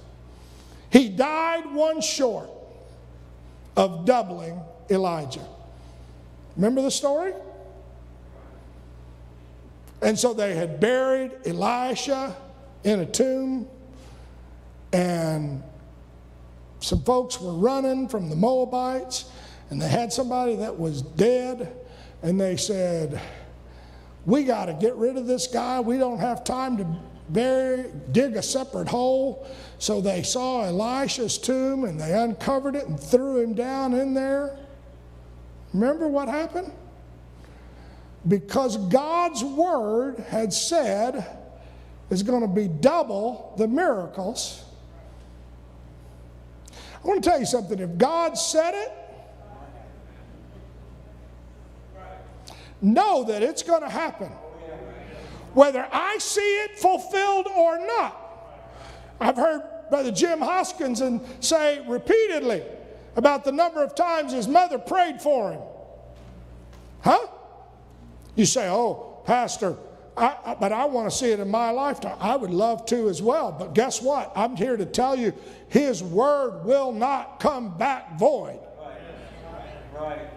[0.89, 2.49] He died one short
[3.77, 5.47] of doubling Elijah.
[6.57, 7.35] Remember the story?
[10.01, 12.35] And so they had buried Elisha
[12.83, 13.69] in a tomb,
[14.93, 15.63] and
[16.85, 19.31] some folks were running from the Moabites,
[19.71, 21.75] and they had somebody that was dead,
[22.23, 23.21] and they said,
[24.27, 25.81] We got to get rid of this guy.
[25.81, 26.87] We don't have time to
[27.31, 29.49] bury, dig a separate hole.
[29.79, 34.59] So they saw Elisha's tomb and they uncovered it and threw him down in there.
[35.73, 36.71] Remember what happened?
[38.29, 41.27] Because God's word had said
[42.11, 44.64] is going to be double the miracles.
[47.05, 47.79] I want to tell you something.
[47.79, 48.93] If God said it,
[52.81, 54.29] know that it's going to happen.
[55.53, 58.21] Whether I see it fulfilled or not.
[59.21, 61.03] I've heard Brother Jim Hoskins
[61.41, 62.63] say repeatedly
[63.17, 65.61] about the number of times his mother prayed for him.
[67.03, 67.27] Huh?
[68.35, 69.77] You say, oh, Pastor,
[70.17, 72.17] I, I, but I want to see it in my lifetime.
[72.21, 73.53] I would love to as well.
[73.53, 74.33] But guess what?
[74.37, 75.33] I'm here to tell you
[75.69, 78.61] His word will not come back void.
[78.79, 78.99] Right.
[80.01, 80.29] right.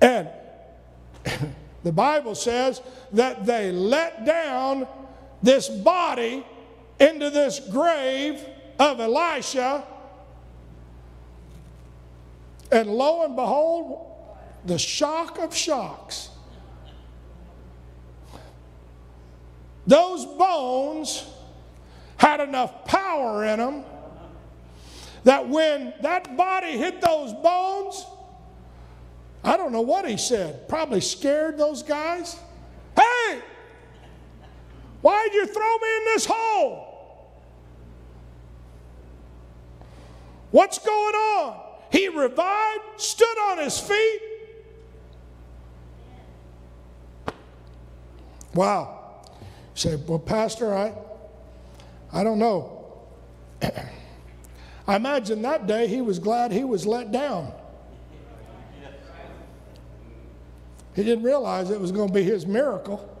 [0.00, 0.28] And
[1.84, 2.80] the Bible says
[3.12, 4.88] that they let down
[5.42, 6.44] this body
[6.98, 8.44] into this grave
[8.78, 9.84] of Elisha.
[12.72, 14.10] And lo and behold,
[14.64, 16.30] the shock of shocks.
[19.86, 21.24] Those bones
[22.16, 23.84] had enough power in them
[25.24, 28.06] that when that body hit those bones,
[29.44, 32.36] I don't know what he said, probably scared those guys.
[32.96, 33.42] Hey,
[35.02, 36.86] why'd you throw me in this hole?
[40.50, 41.60] What's going on?
[41.90, 44.20] He revived, stood on his feet.
[48.54, 49.05] Wow.
[49.76, 50.94] Say, well, Pastor, I,
[52.10, 52.96] I don't know.
[54.88, 57.52] I imagine that day he was glad he was let down.
[60.94, 63.12] He didn't realize it was going to be his miracle.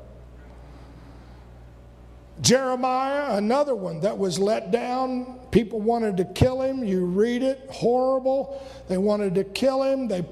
[2.40, 5.38] Jeremiah, another one that was let down.
[5.50, 6.82] People wanted to kill him.
[6.82, 8.66] You read it, horrible.
[8.88, 10.08] They wanted to kill him.
[10.08, 10.24] They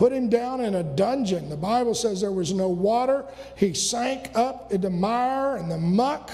[0.00, 1.50] put him down in a dungeon.
[1.50, 3.26] The Bible says there was no water.
[3.54, 6.30] He sank up in the mire and the muck.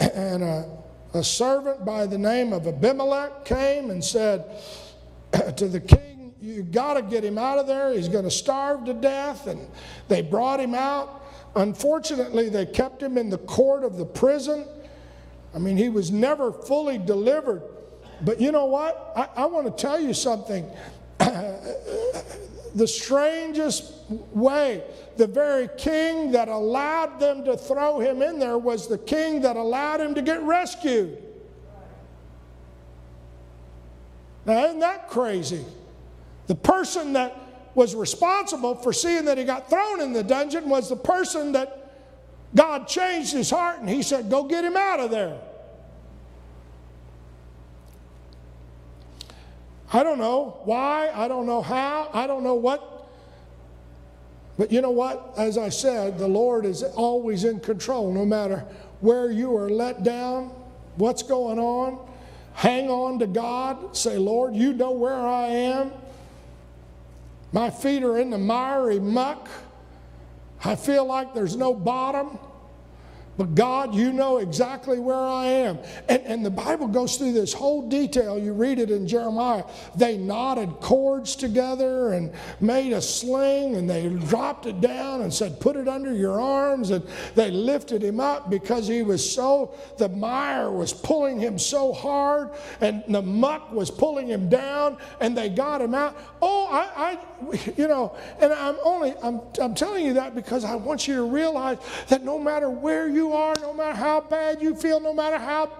[0.00, 0.76] And a,
[1.14, 4.60] a servant by the name of Abimelech came and said
[5.56, 7.94] to the king, you got to get him out of there.
[7.94, 9.46] He's going to starve to death.
[9.46, 9.64] And
[10.08, 11.22] they brought him out.
[11.54, 14.66] Unfortunately, they kept him in the court of the prison.
[15.54, 17.62] I mean, he was never fully delivered.
[18.22, 19.12] But you know what?
[19.14, 20.68] I, I want to tell you something.
[22.74, 23.92] The strangest
[24.32, 24.82] way,
[25.16, 29.56] the very king that allowed them to throw him in there was the king that
[29.56, 31.22] allowed him to get rescued.
[34.46, 35.64] Now, isn't that crazy?
[36.46, 37.36] The person that
[37.74, 41.92] was responsible for seeing that he got thrown in the dungeon was the person that
[42.54, 45.38] God changed his heart and he said, Go get him out of there.
[49.92, 53.08] I don't know why, I don't know how, I don't know what.
[54.58, 55.34] But you know what?
[55.36, 58.64] As I said, the Lord is always in control no matter
[59.00, 60.48] where you are let down,
[60.96, 62.06] what's going on.
[62.54, 63.96] Hang on to God.
[63.96, 65.92] Say, Lord, you know where I am.
[67.52, 69.48] My feet are in the miry muck.
[70.64, 72.38] I feel like there's no bottom.
[73.38, 75.78] But God, you know exactly where I am.
[76.08, 78.36] And, and the Bible goes through this whole detail.
[78.36, 79.62] You read it in Jeremiah.
[79.94, 85.60] They knotted cords together and made a sling and they dropped it down and said,
[85.60, 86.90] Put it under your arms.
[86.90, 91.92] And they lifted him up because he was so, the mire was pulling him so
[91.92, 96.16] hard and the muck was pulling him down and they got him out.
[96.42, 97.18] Oh, I, I
[97.76, 101.22] you know, and I'm only, I'm, I'm telling you that because I want you to
[101.22, 101.78] realize
[102.08, 105.70] that no matter where you are, no matter how bad you feel, no matter how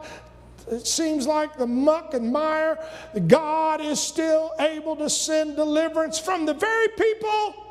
[0.70, 2.78] it seems like the muck and mire,
[3.26, 7.64] God is still able to send deliverance from the very people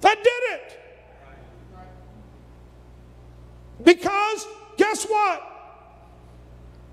[0.00, 0.80] that did it.
[3.84, 4.46] Because
[4.76, 5.42] guess what?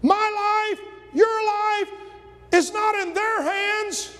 [0.01, 1.89] My life, your life
[2.53, 4.17] is not in their hands.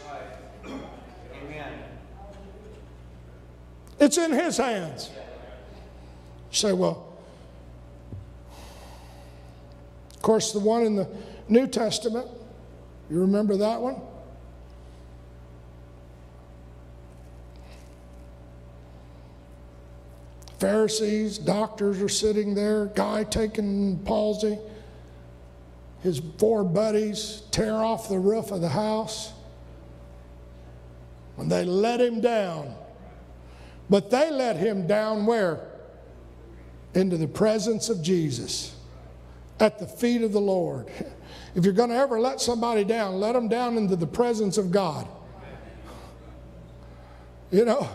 [4.00, 5.10] It's in His hands.
[6.58, 7.06] Say, well,
[10.16, 11.08] of course, the one in the
[11.48, 12.28] New Testament,
[13.12, 14.02] you remember that one?
[20.58, 24.58] Pharisees, doctors are sitting there, guy taking palsy.
[26.02, 29.32] His four buddies tear off the roof of the house.
[31.36, 32.74] When they let him down,
[33.92, 35.67] but they let him down where?
[36.98, 38.76] Into the presence of Jesus,
[39.60, 40.88] at the feet of the Lord.
[41.54, 44.72] If you're going to ever let somebody down, let them down into the presence of
[44.72, 45.08] God.
[47.52, 47.88] You know,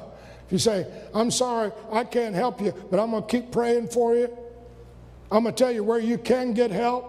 [0.46, 3.88] if you say, I'm sorry, I can't help you, but I'm going to keep praying
[3.88, 4.36] for you,
[5.32, 7.08] I'm going to tell you where you can get help.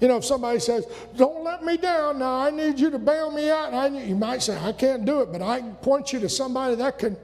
[0.00, 3.32] You know, if somebody says, Don't let me down now, I need you to bail
[3.32, 6.20] me out, I, you might say, I can't do it, but I can point you
[6.20, 7.16] to somebody that can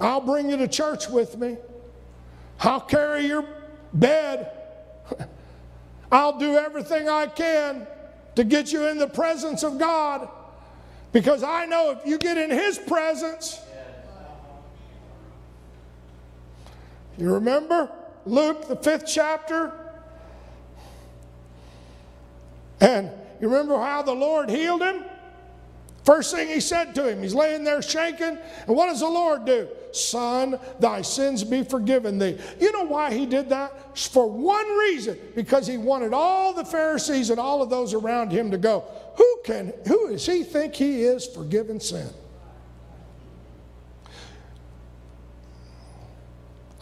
[0.00, 1.56] I'll bring you to church with me.
[2.60, 3.44] I'll carry your
[3.92, 4.50] bed.
[6.12, 7.86] I'll do everything I can
[8.34, 10.28] to get you in the presence of God
[11.12, 13.60] because I know if you get in His presence,
[17.18, 17.90] you remember
[18.24, 19.72] Luke, the fifth chapter?
[22.80, 25.04] And you remember how the Lord healed him?
[26.04, 28.38] First thing he said to him, he's laying there shaking.
[28.66, 29.68] And what does the Lord do?
[29.92, 32.38] Son, thy sins be forgiven thee.
[32.60, 33.96] You know why he did that?
[33.96, 38.50] For one reason, because he wanted all the Pharisees and all of those around him
[38.50, 38.84] to go,
[39.16, 42.08] who can, who does he think he is forgiving sin?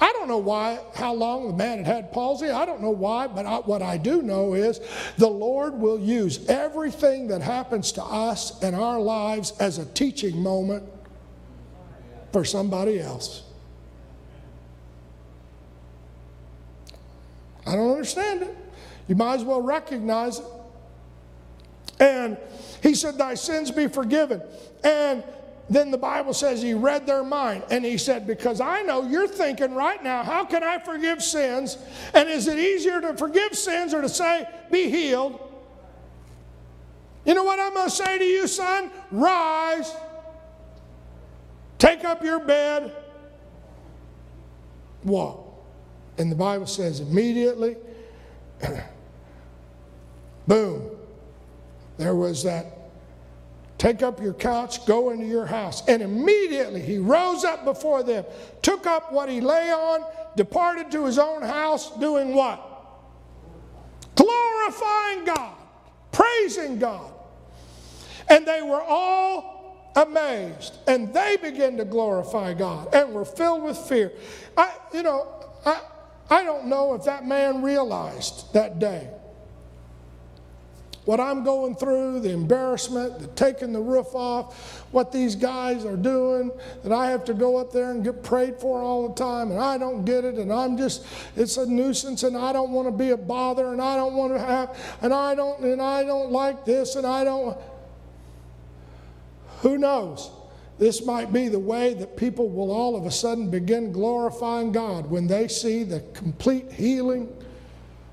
[0.00, 2.48] I don't know why, how long the man had had palsy.
[2.48, 4.80] I don't know why, but I, what I do know is
[5.16, 10.40] the Lord will use everything that happens to us in our lives as a teaching
[10.40, 10.84] moment
[12.32, 13.42] for somebody else.
[17.66, 18.56] I don't understand it.
[19.08, 20.44] You might as well recognize it.
[22.00, 22.36] And
[22.82, 24.42] he said, Thy sins be forgiven.
[24.84, 25.24] And
[25.70, 29.28] then the Bible says he read their mind and he said, Because I know you're
[29.28, 31.76] thinking right now, how can I forgive sins?
[32.14, 35.40] And is it easier to forgive sins or to say, Be healed?
[37.24, 38.90] You know what I'm going to say to you, son?
[39.10, 39.92] Rise,
[41.78, 42.92] take up your bed,
[45.04, 45.44] walk.
[46.18, 47.76] And the Bible says, immediately,
[50.46, 50.90] boom,
[51.96, 52.78] there was that
[53.78, 55.86] Take up your couch, go into your house.
[55.86, 58.24] And immediately he rose up before them,
[58.60, 60.04] took up what he lay on,
[60.36, 62.60] departed to his own house, doing what?
[64.16, 65.56] Glorifying God,
[66.10, 67.12] praising God.
[68.28, 69.57] And they were all
[70.02, 70.76] amazed.
[70.86, 74.12] And they began to glorify God and were filled with fear.
[74.56, 75.28] I, you know,
[75.66, 75.80] I,
[76.30, 79.08] I don't know if that man realized that day
[81.08, 85.96] what I'm going through, the embarrassment, the taking the roof off, what these guys are
[85.96, 86.50] doing,
[86.82, 89.58] that I have to go up there and get prayed for all the time, and
[89.58, 92.92] I don't get it, and I'm just, it's a nuisance, and I don't want to
[92.92, 96.30] be a bother, and I don't want to have, and I don't, and I don't
[96.30, 97.56] like this, and I don't.
[99.62, 100.30] Who knows?
[100.78, 105.10] This might be the way that people will all of a sudden begin glorifying God
[105.10, 107.28] when they see the complete healing,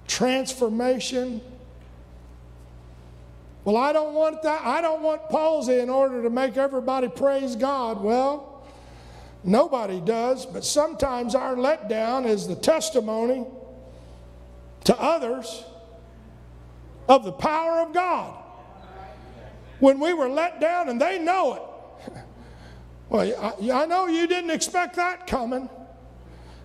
[0.08, 1.42] transformation,
[3.66, 4.62] well, I don't want that.
[4.64, 8.00] I don't want palsy in order to make everybody praise God.
[8.00, 8.64] Well,
[9.44, 13.44] nobody does, but sometimes our letdown is the testimony
[14.84, 15.64] to others
[17.10, 18.45] of the power of God.
[19.80, 22.12] When we were let down and they know it.
[23.08, 25.70] Well, I, know you didn't expect that coming.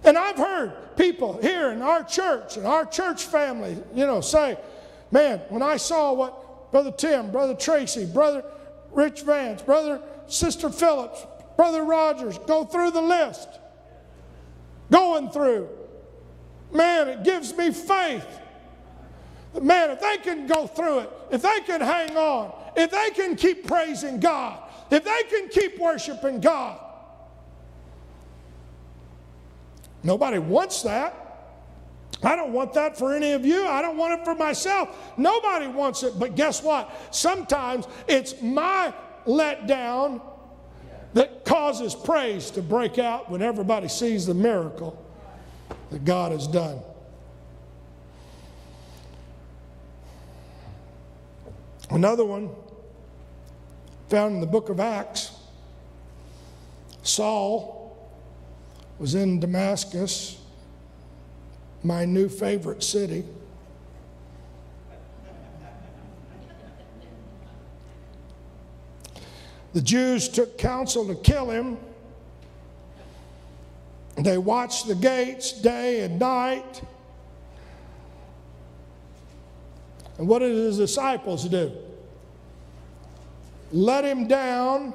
[0.04, 4.58] And I've heard people here in our church and our church family, you know, say,
[5.10, 8.44] man, when I saw what Brother Tim, Brother Tracy, Brother
[8.92, 13.48] Rich Vance, Brother Sister Phillips, Brother Rogers go through the list,
[14.90, 15.68] going through,
[16.72, 18.26] man, it gives me faith.
[19.60, 23.36] Man, if they can go through it, if they can hang on, if they can
[23.36, 26.80] keep praising God, if they can keep worshiping God,
[30.02, 31.16] Nobody wants that.
[32.22, 33.66] I don't want that for any of you.
[33.66, 35.14] I don't want it for myself.
[35.16, 36.18] Nobody wants it.
[36.18, 37.14] But guess what?
[37.14, 38.92] Sometimes it's my
[39.26, 40.20] letdown
[41.14, 45.02] that causes praise to break out when everybody sees the miracle
[45.90, 46.80] that God has done.
[51.90, 52.50] Another one
[54.08, 55.32] found in the book of Acts
[57.02, 57.96] Saul
[58.98, 60.38] was in Damascus,
[61.82, 63.24] my new favorite city.
[69.72, 71.78] The Jews took counsel to kill him.
[74.16, 76.82] They watched the gates day and night.
[80.20, 81.72] And what did his disciples do?
[83.72, 84.92] Let him down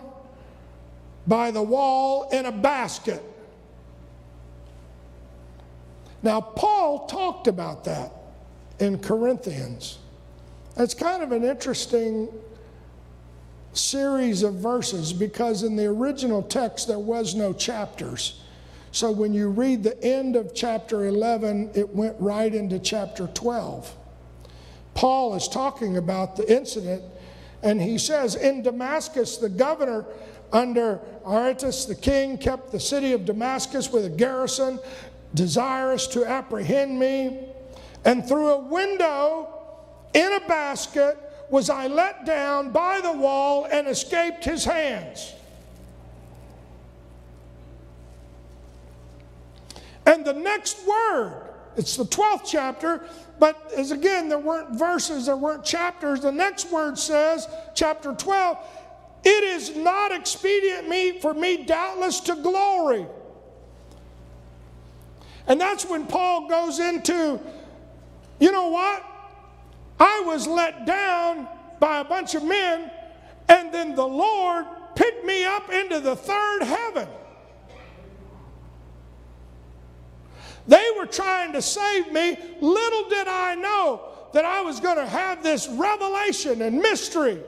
[1.25, 3.23] by the wall in a basket.
[6.21, 8.11] Now, Paul talked about that
[8.77, 9.97] in Corinthians.
[10.77, 12.29] It's kind of an interesting
[13.73, 18.43] series of verses because in the original text there was no chapters.
[18.91, 23.91] So when you read the end of chapter 11, it went right into chapter 12.
[24.95, 27.03] Paul is talking about the incident,
[27.61, 30.05] and he says, In Damascus, the governor
[30.51, 34.79] under Aretas the king kept the city of Damascus with a garrison
[35.33, 37.49] desirous to apprehend me.
[38.05, 39.49] And through a window
[40.13, 41.17] in a basket
[41.49, 45.33] was I let down by the wall and escaped his hands.
[50.05, 51.44] And the next word,
[51.77, 53.03] it's the 12th chapter,
[53.39, 56.21] but as again, there weren't verses, there weren't chapters.
[56.21, 58.57] The next word says, chapter 12,
[59.25, 63.05] it is not expedient me for me doubtless to glory
[65.47, 67.39] and that's when Paul goes into,
[68.39, 69.05] you know what?
[69.99, 71.47] I was let down
[71.79, 72.89] by a bunch of men,
[73.47, 74.65] and then the Lord
[74.95, 77.07] picked me up into the third heaven.
[80.67, 82.37] They were trying to save me.
[82.59, 84.01] Little did I know
[84.33, 87.39] that I was going to have this revelation and mystery.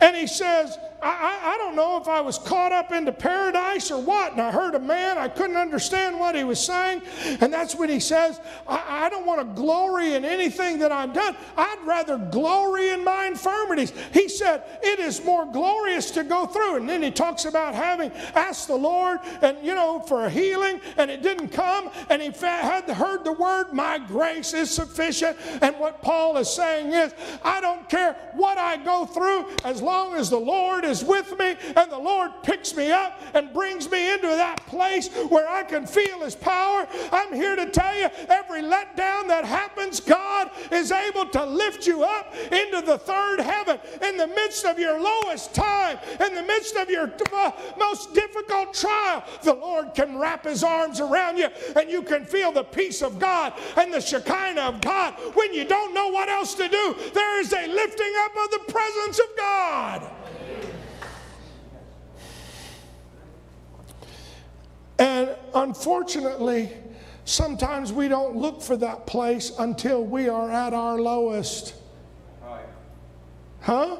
[0.00, 4.02] And he says, I, I, don't know if I was caught up into paradise or
[4.02, 4.32] what.
[4.32, 7.02] And I heard a man, I couldn't understand what he was saying.
[7.40, 11.12] And that's when he says, I, I don't want to glory in anything that I've
[11.12, 11.36] done.
[11.56, 13.92] I'd rather glory in my infirmities.
[14.12, 16.76] He said, It is more glorious to go through.
[16.76, 20.80] And then he talks about having asked the Lord and, you know, for a healing,
[20.96, 21.90] and it didn't come.
[22.10, 25.36] And he had heard the word, My grace is sufficient.
[25.62, 30.14] And what Paul is saying is, I don't care what I go through as long
[30.14, 34.12] as the Lord is with me and the Lord picks me up and brings me
[34.12, 38.62] into that place where I can feel His power, I'm here to tell you every
[38.62, 44.16] letdown that happens, God is able to lift you up into the third heaven in
[44.16, 49.24] the midst of your lowest time, in the midst of your uh, most difficult trial.
[49.42, 53.18] The Lord can wrap His arms around you and you can feel the peace of
[53.18, 56.96] God and the Shekinah of God when you don't know what else to do.
[57.14, 60.19] There is a lifting up of the presence of God.
[65.00, 66.70] And unfortunately,
[67.24, 71.74] sometimes we don't look for that place until we are at our lowest.
[73.62, 73.96] Huh?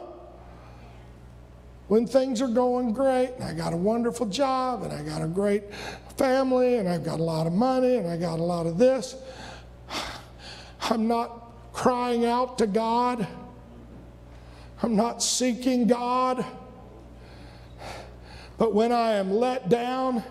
[1.89, 5.27] When things are going great, and I got a wonderful job, and I got a
[5.27, 5.75] great
[6.19, 9.17] family, and I've got a lot of money, and I got a lot of this,
[10.83, 13.27] I'm not crying out to God.
[14.83, 16.45] I'm not seeking God.
[18.59, 20.23] But when I am let down,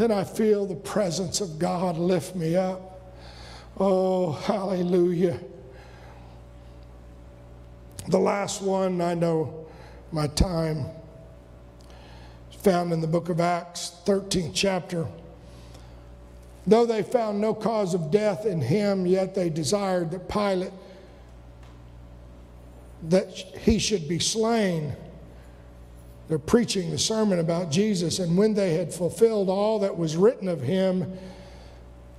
[0.00, 3.12] then I feel the presence of God lift me up.
[3.78, 5.38] Oh, hallelujah.
[8.08, 9.66] The last one, I know
[10.10, 10.86] my time,
[12.62, 15.06] found in the book of Acts, 13th chapter.
[16.66, 20.72] Though they found no cause of death in him, yet they desired that Pilate
[23.10, 24.96] that he should be slain.
[26.30, 30.46] They're preaching the sermon about Jesus, and when they had fulfilled all that was written
[30.46, 31.12] of him,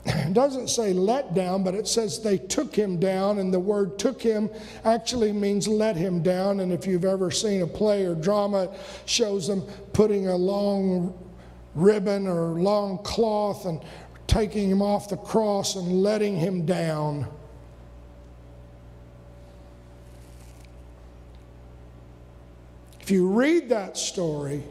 [0.06, 3.98] it doesn't say let down, but it says they took him down, and the word
[3.98, 4.50] took him
[4.84, 6.60] actually means let him down.
[6.60, 8.72] And if you've ever seen a play or drama, it
[9.06, 9.62] shows them
[9.94, 11.18] putting a long
[11.74, 13.82] ribbon or long cloth and
[14.28, 17.28] taking him off the cross and letting him down.
[23.12, 24.64] If you read that story,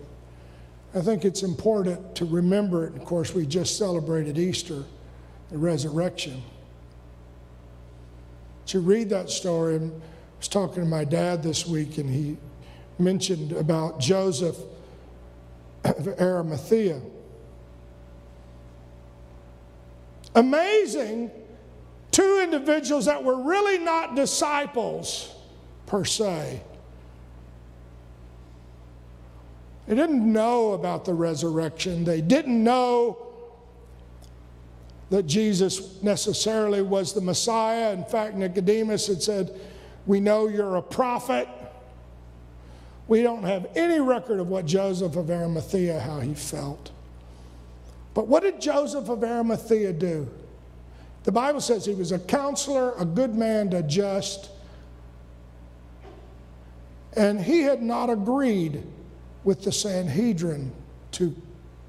[0.95, 2.97] I think it's important to remember it.
[2.97, 4.83] Of course, we just celebrated Easter,
[5.51, 6.43] the resurrection.
[8.69, 9.91] To read that story, I
[10.39, 12.39] was talking to my dad this week, and he
[12.99, 14.57] mentioned about Joseph
[15.85, 16.99] of Arimathea.
[20.35, 21.31] Amazing,
[22.11, 25.31] two individuals that were really not disciples
[25.85, 26.63] per se
[29.91, 32.05] They didn't know about the resurrection.
[32.05, 33.27] They didn't know
[35.11, 37.93] that Jesus necessarily was the Messiah.
[37.93, 39.61] In fact, Nicodemus had said,
[40.07, 41.49] We know you're a prophet.
[43.09, 46.93] We don't have any record of what Joseph of Arimathea, how he felt.
[48.15, 50.31] But what did Joseph of Arimathea do?
[51.25, 54.51] The Bible says he was a counselor, a good man to just,
[57.17, 58.85] and he had not agreed
[59.45, 60.73] with the Sanhedrin
[61.13, 61.35] to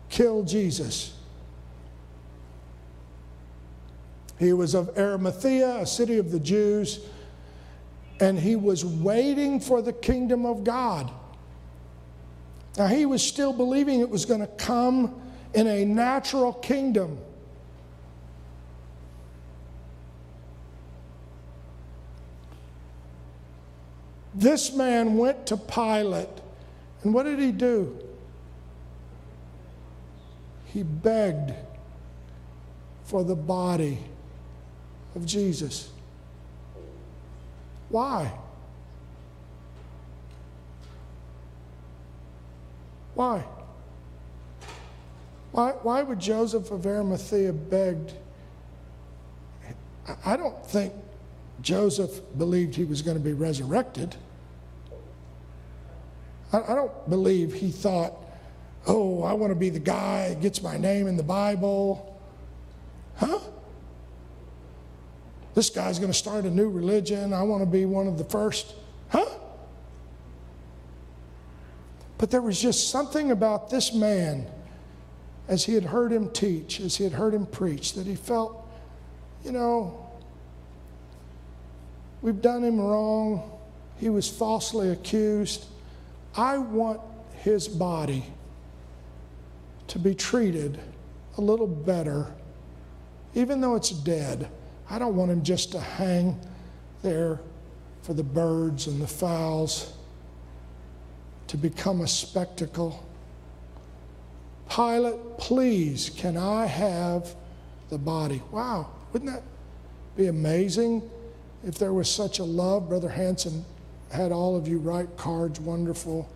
[0.09, 1.17] kill Jesus.
[4.39, 6.99] He was of Arimathea, a city of the Jews,
[8.19, 11.11] and he was waiting for the kingdom of God.
[12.77, 15.21] Now, he was still believing it was going to come
[15.53, 17.17] in a natural kingdom.
[24.33, 26.40] This man went to Pilate
[27.03, 27.97] and what did he do?
[30.65, 31.53] He begged
[33.03, 33.97] for the body
[35.15, 35.89] of Jesus.
[37.89, 38.31] Why?
[43.15, 43.43] Why?
[45.51, 48.13] Why, why would Joseph of Arimathea begged?
[50.25, 50.93] I don't think
[51.61, 54.15] Joseph believed he was going to be resurrected.
[56.53, 58.13] I, don't believe he thought,
[58.85, 62.19] oh, I want to be the guy that gets my name in the Bible.
[63.15, 63.39] Huh?
[65.53, 67.33] This guy's going to start a new religion.
[67.33, 68.75] I want to be one of the first.
[69.09, 69.29] Huh?
[72.17, 74.45] But there was just something about this man,
[75.47, 78.67] as he had heard him teach, as he had heard him preach, that he felt,
[79.43, 80.09] you know,
[82.21, 83.59] we've done him wrong.
[83.97, 85.65] He was falsely accused.
[86.35, 87.01] I want
[87.35, 88.25] his body
[89.87, 90.79] to be treated
[91.37, 92.33] a little better,
[93.33, 94.49] even though it's dead.
[94.89, 96.39] I don't want him just to hang
[97.01, 97.39] there
[98.03, 99.93] for the birds and the fowls
[101.47, 103.05] to become a spectacle.
[104.69, 107.35] Pilate, please, can I have
[107.89, 108.41] the body?
[108.51, 109.43] Wow, wouldn't that
[110.15, 111.09] be amazing
[111.65, 112.87] if there was such a love?
[112.87, 113.65] Brother Hanson
[114.11, 116.29] had all of you write cards, wonderful.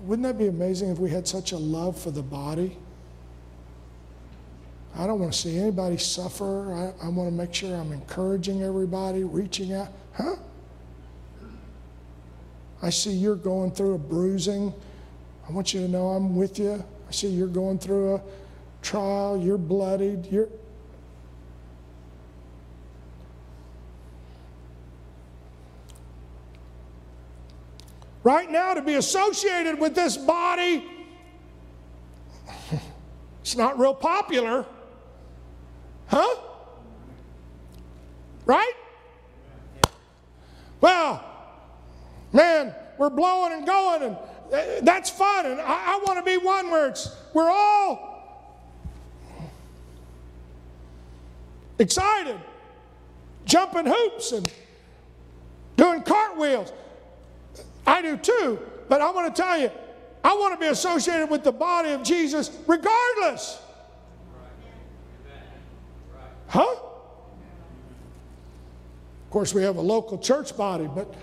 [0.00, 2.76] Wouldn't that be amazing if we had such a love for the body?
[4.98, 6.72] I don't want to see anybody suffer.
[6.72, 9.88] I, I want to make sure I'm encouraging everybody, reaching out.
[10.14, 10.36] Huh?
[12.82, 14.72] I see you're going through a bruising.
[15.48, 16.82] I want you to know I'm with you.
[17.08, 18.22] I see you're going through a
[18.82, 19.36] trial.
[19.36, 20.26] You're bloodied.
[20.26, 20.48] You're,
[28.26, 30.84] right now to be associated with this body,
[33.40, 34.66] it's not real popular.
[36.08, 36.34] Huh?
[38.44, 38.72] Right?
[40.80, 41.24] Well,
[42.32, 44.16] man, we're blowing and going, and
[44.52, 45.46] uh, that's fun.
[45.46, 48.58] And I, I want to be one where it's we're all
[51.78, 52.40] excited,
[53.44, 54.52] jumping hoops and
[55.76, 56.72] doing cartwheels.
[57.86, 58.58] I do too,
[58.88, 59.70] but I want to tell you,
[60.24, 63.60] I want to be associated with the body of Jesus regardless.
[66.48, 66.66] Huh?
[69.26, 71.14] Of course, we have a local church body, but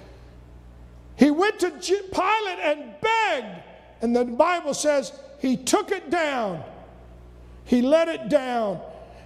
[1.15, 3.63] he went to Pilate and begged,
[4.01, 6.63] and the Bible says he took it down.
[7.65, 8.79] He let it down,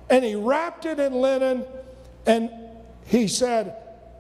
[0.09, 1.65] and he wrapped it in linen,
[2.25, 2.51] and
[3.05, 3.75] he said,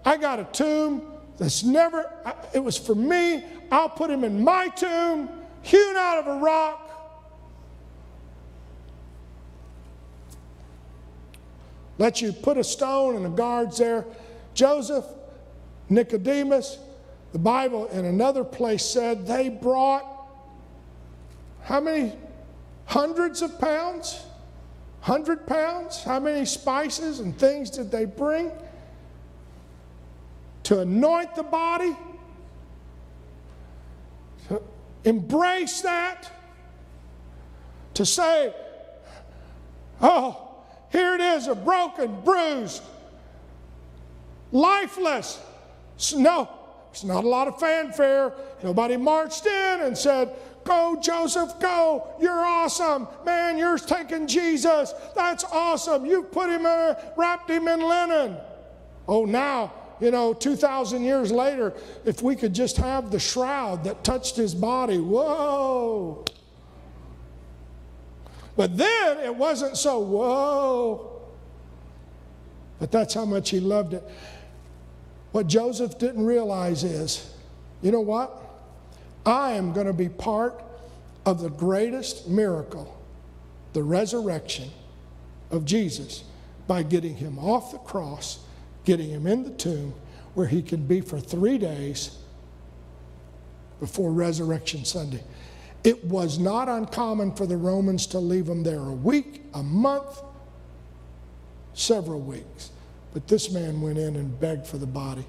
[0.05, 2.11] I got a tomb that's never,
[2.53, 3.43] it was for me.
[3.71, 5.29] I'll put him in my tomb.
[5.61, 6.83] hewn out of a rock.
[11.99, 14.05] Let you put a stone and the guards there.
[14.53, 15.05] Joseph,
[15.89, 16.77] Nicodemus,
[17.33, 20.03] the Bible in another place said they brought
[21.63, 22.13] how many
[22.85, 24.23] hundreds of pounds?
[25.01, 26.03] Hundred pounds?
[26.03, 28.51] How many spices and things did they bring
[30.67, 31.95] to anoint the body?
[34.49, 34.61] To
[35.05, 36.29] embrace that?
[37.93, 38.53] To say,
[40.01, 40.55] oh,
[40.91, 42.83] here it is, a broken, bruised,
[44.51, 45.41] lifeless.
[46.13, 46.49] No,
[46.91, 48.33] it's not a lot of fanfare.
[48.61, 52.09] Nobody marched in and said, Go, Joseph, go.
[52.19, 53.07] You're awesome.
[53.25, 54.93] Man, you're taking Jesus.
[55.15, 56.05] That's awesome.
[56.05, 58.35] You've put him in, wrapped him in linen.
[59.07, 61.73] Oh, now, you know, 2,000 years later,
[62.05, 66.23] if we could just have the shroud that touched his body, whoa.
[68.55, 71.21] But then it wasn't so, whoa.
[72.79, 74.03] But that's how much he loved it.
[75.31, 77.33] What Joseph didn't realize is,
[77.81, 78.39] you know what?
[79.25, 80.63] I am going to be part
[81.25, 82.97] of the greatest miracle,
[83.73, 84.69] the resurrection
[85.51, 86.23] of Jesus,
[86.67, 88.39] by getting him off the cross,
[88.87, 89.93] getting him in the tomb,
[90.33, 92.17] where he can be for three days
[93.81, 95.21] before Resurrection Sunday.
[95.83, 100.23] It was not uncommon for the Romans to leave him there a week, a month,
[101.73, 102.71] several weeks.
[103.13, 105.25] But this man went in and begged for the body,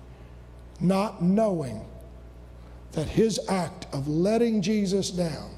[0.81, 1.85] not knowing
[2.93, 5.51] that his act of letting Jesus down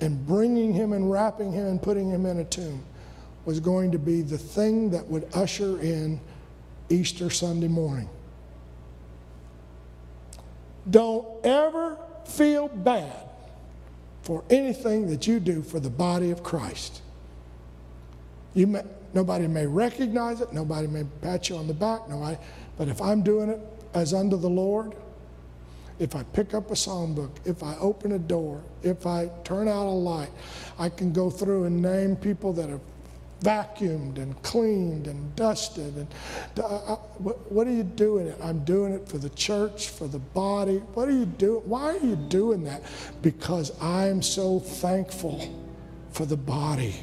[0.00, 2.84] and bringing him and wrapping him and putting him in a tomb
[3.44, 6.20] was going to be the thing that would usher in
[6.90, 8.08] Easter Sunday morning.
[10.88, 13.28] Don't ever feel bad
[14.22, 17.02] for anything that you do for the body of Christ.
[18.54, 18.82] You may,
[19.14, 22.36] nobody may recognize it, nobody may pat you on the back, nobody,
[22.76, 23.60] but if I'm doing it
[23.94, 24.94] as unto the Lord,
[25.98, 29.86] if I pick up a songbook, if I open a door, if I turn out
[29.86, 30.30] a light,
[30.78, 32.80] I can go through and name people that have
[33.40, 35.94] vacuumed and cleaned and dusted.
[35.96, 36.08] And
[37.48, 38.38] what are you doing it?
[38.42, 40.78] I'm doing it for the church, for the body.
[40.94, 41.62] What are you doing?
[41.68, 42.82] Why are you doing that?
[43.22, 45.40] Because I'm so thankful
[46.10, 46.94] for the body.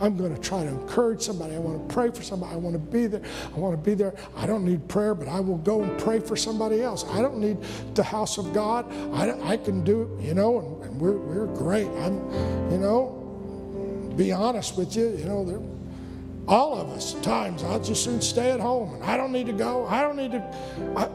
[0.00, 1.56] I'm going to try to encourage somebody.
[1.56, 2.52] I want to pray for somebody.
[2.52, 3.20] I want to be there.
[3.52, 4.14] I want to be there.
[4.36, 7.04] I don't need prayer, but I will go and pray for somebody else.
[7.10, 7.56] I don't need
[7.94, 8.86] the house of God.
[9.12, 11.88] I, I can do it, you know, and, and we're, we're great.
[11.88, 12.18] I'm,
[12.70, 13.17] you know,
[14.18, 15.60] be honest with you, you know, there,
[16.48, 19.52] all of us times, I'll just soon stay at home and I don't need to
[19.52, 19.86] go.
[19.86, 20.42] I don't need to.
[20.96, 21.08] I,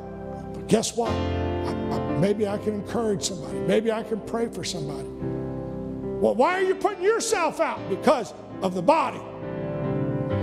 [0.68, 1.12] guess what?
[1.12, 3.60] I, I, maybe I can encourage somebody.
[3.60, 5.10] Maybe I can pray for somebody.
[5.10, 7.78] Well, why are you putting yourself out?
[7.90, 9.20] Because of the body.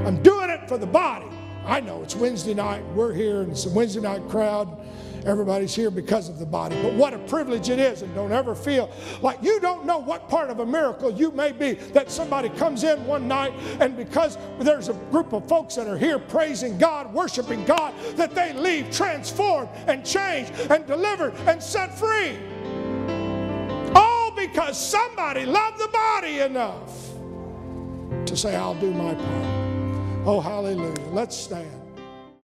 [0.07, 1.27] I'm doing it for the body.
[1.65, 2.85] I know it's Wednesday night.
[2.95, 4.87] We're here, and it's a Wednesday night crowd.
[5.27, 6.81] Everybody's here because of the body.
[6.83, 8.91] But what a privilege it is, and don't ever feel
[9.23, 12.85] like you don't know what part of a miracle you may be that somebody comes
[12.85, 17.13] in one night, and because there's a group of folks that are here praising God,
[17.13, 22.39] worshiping God, that they leave transformed and changed and delivered and set free.
[23.95, 27.11] All because somebody loved the body enough
[28.27, 30.27] to say, I'll do my part.
[30.27, 31.09] Oh, hallelujah.
[31.11, 31.80] Let's stand.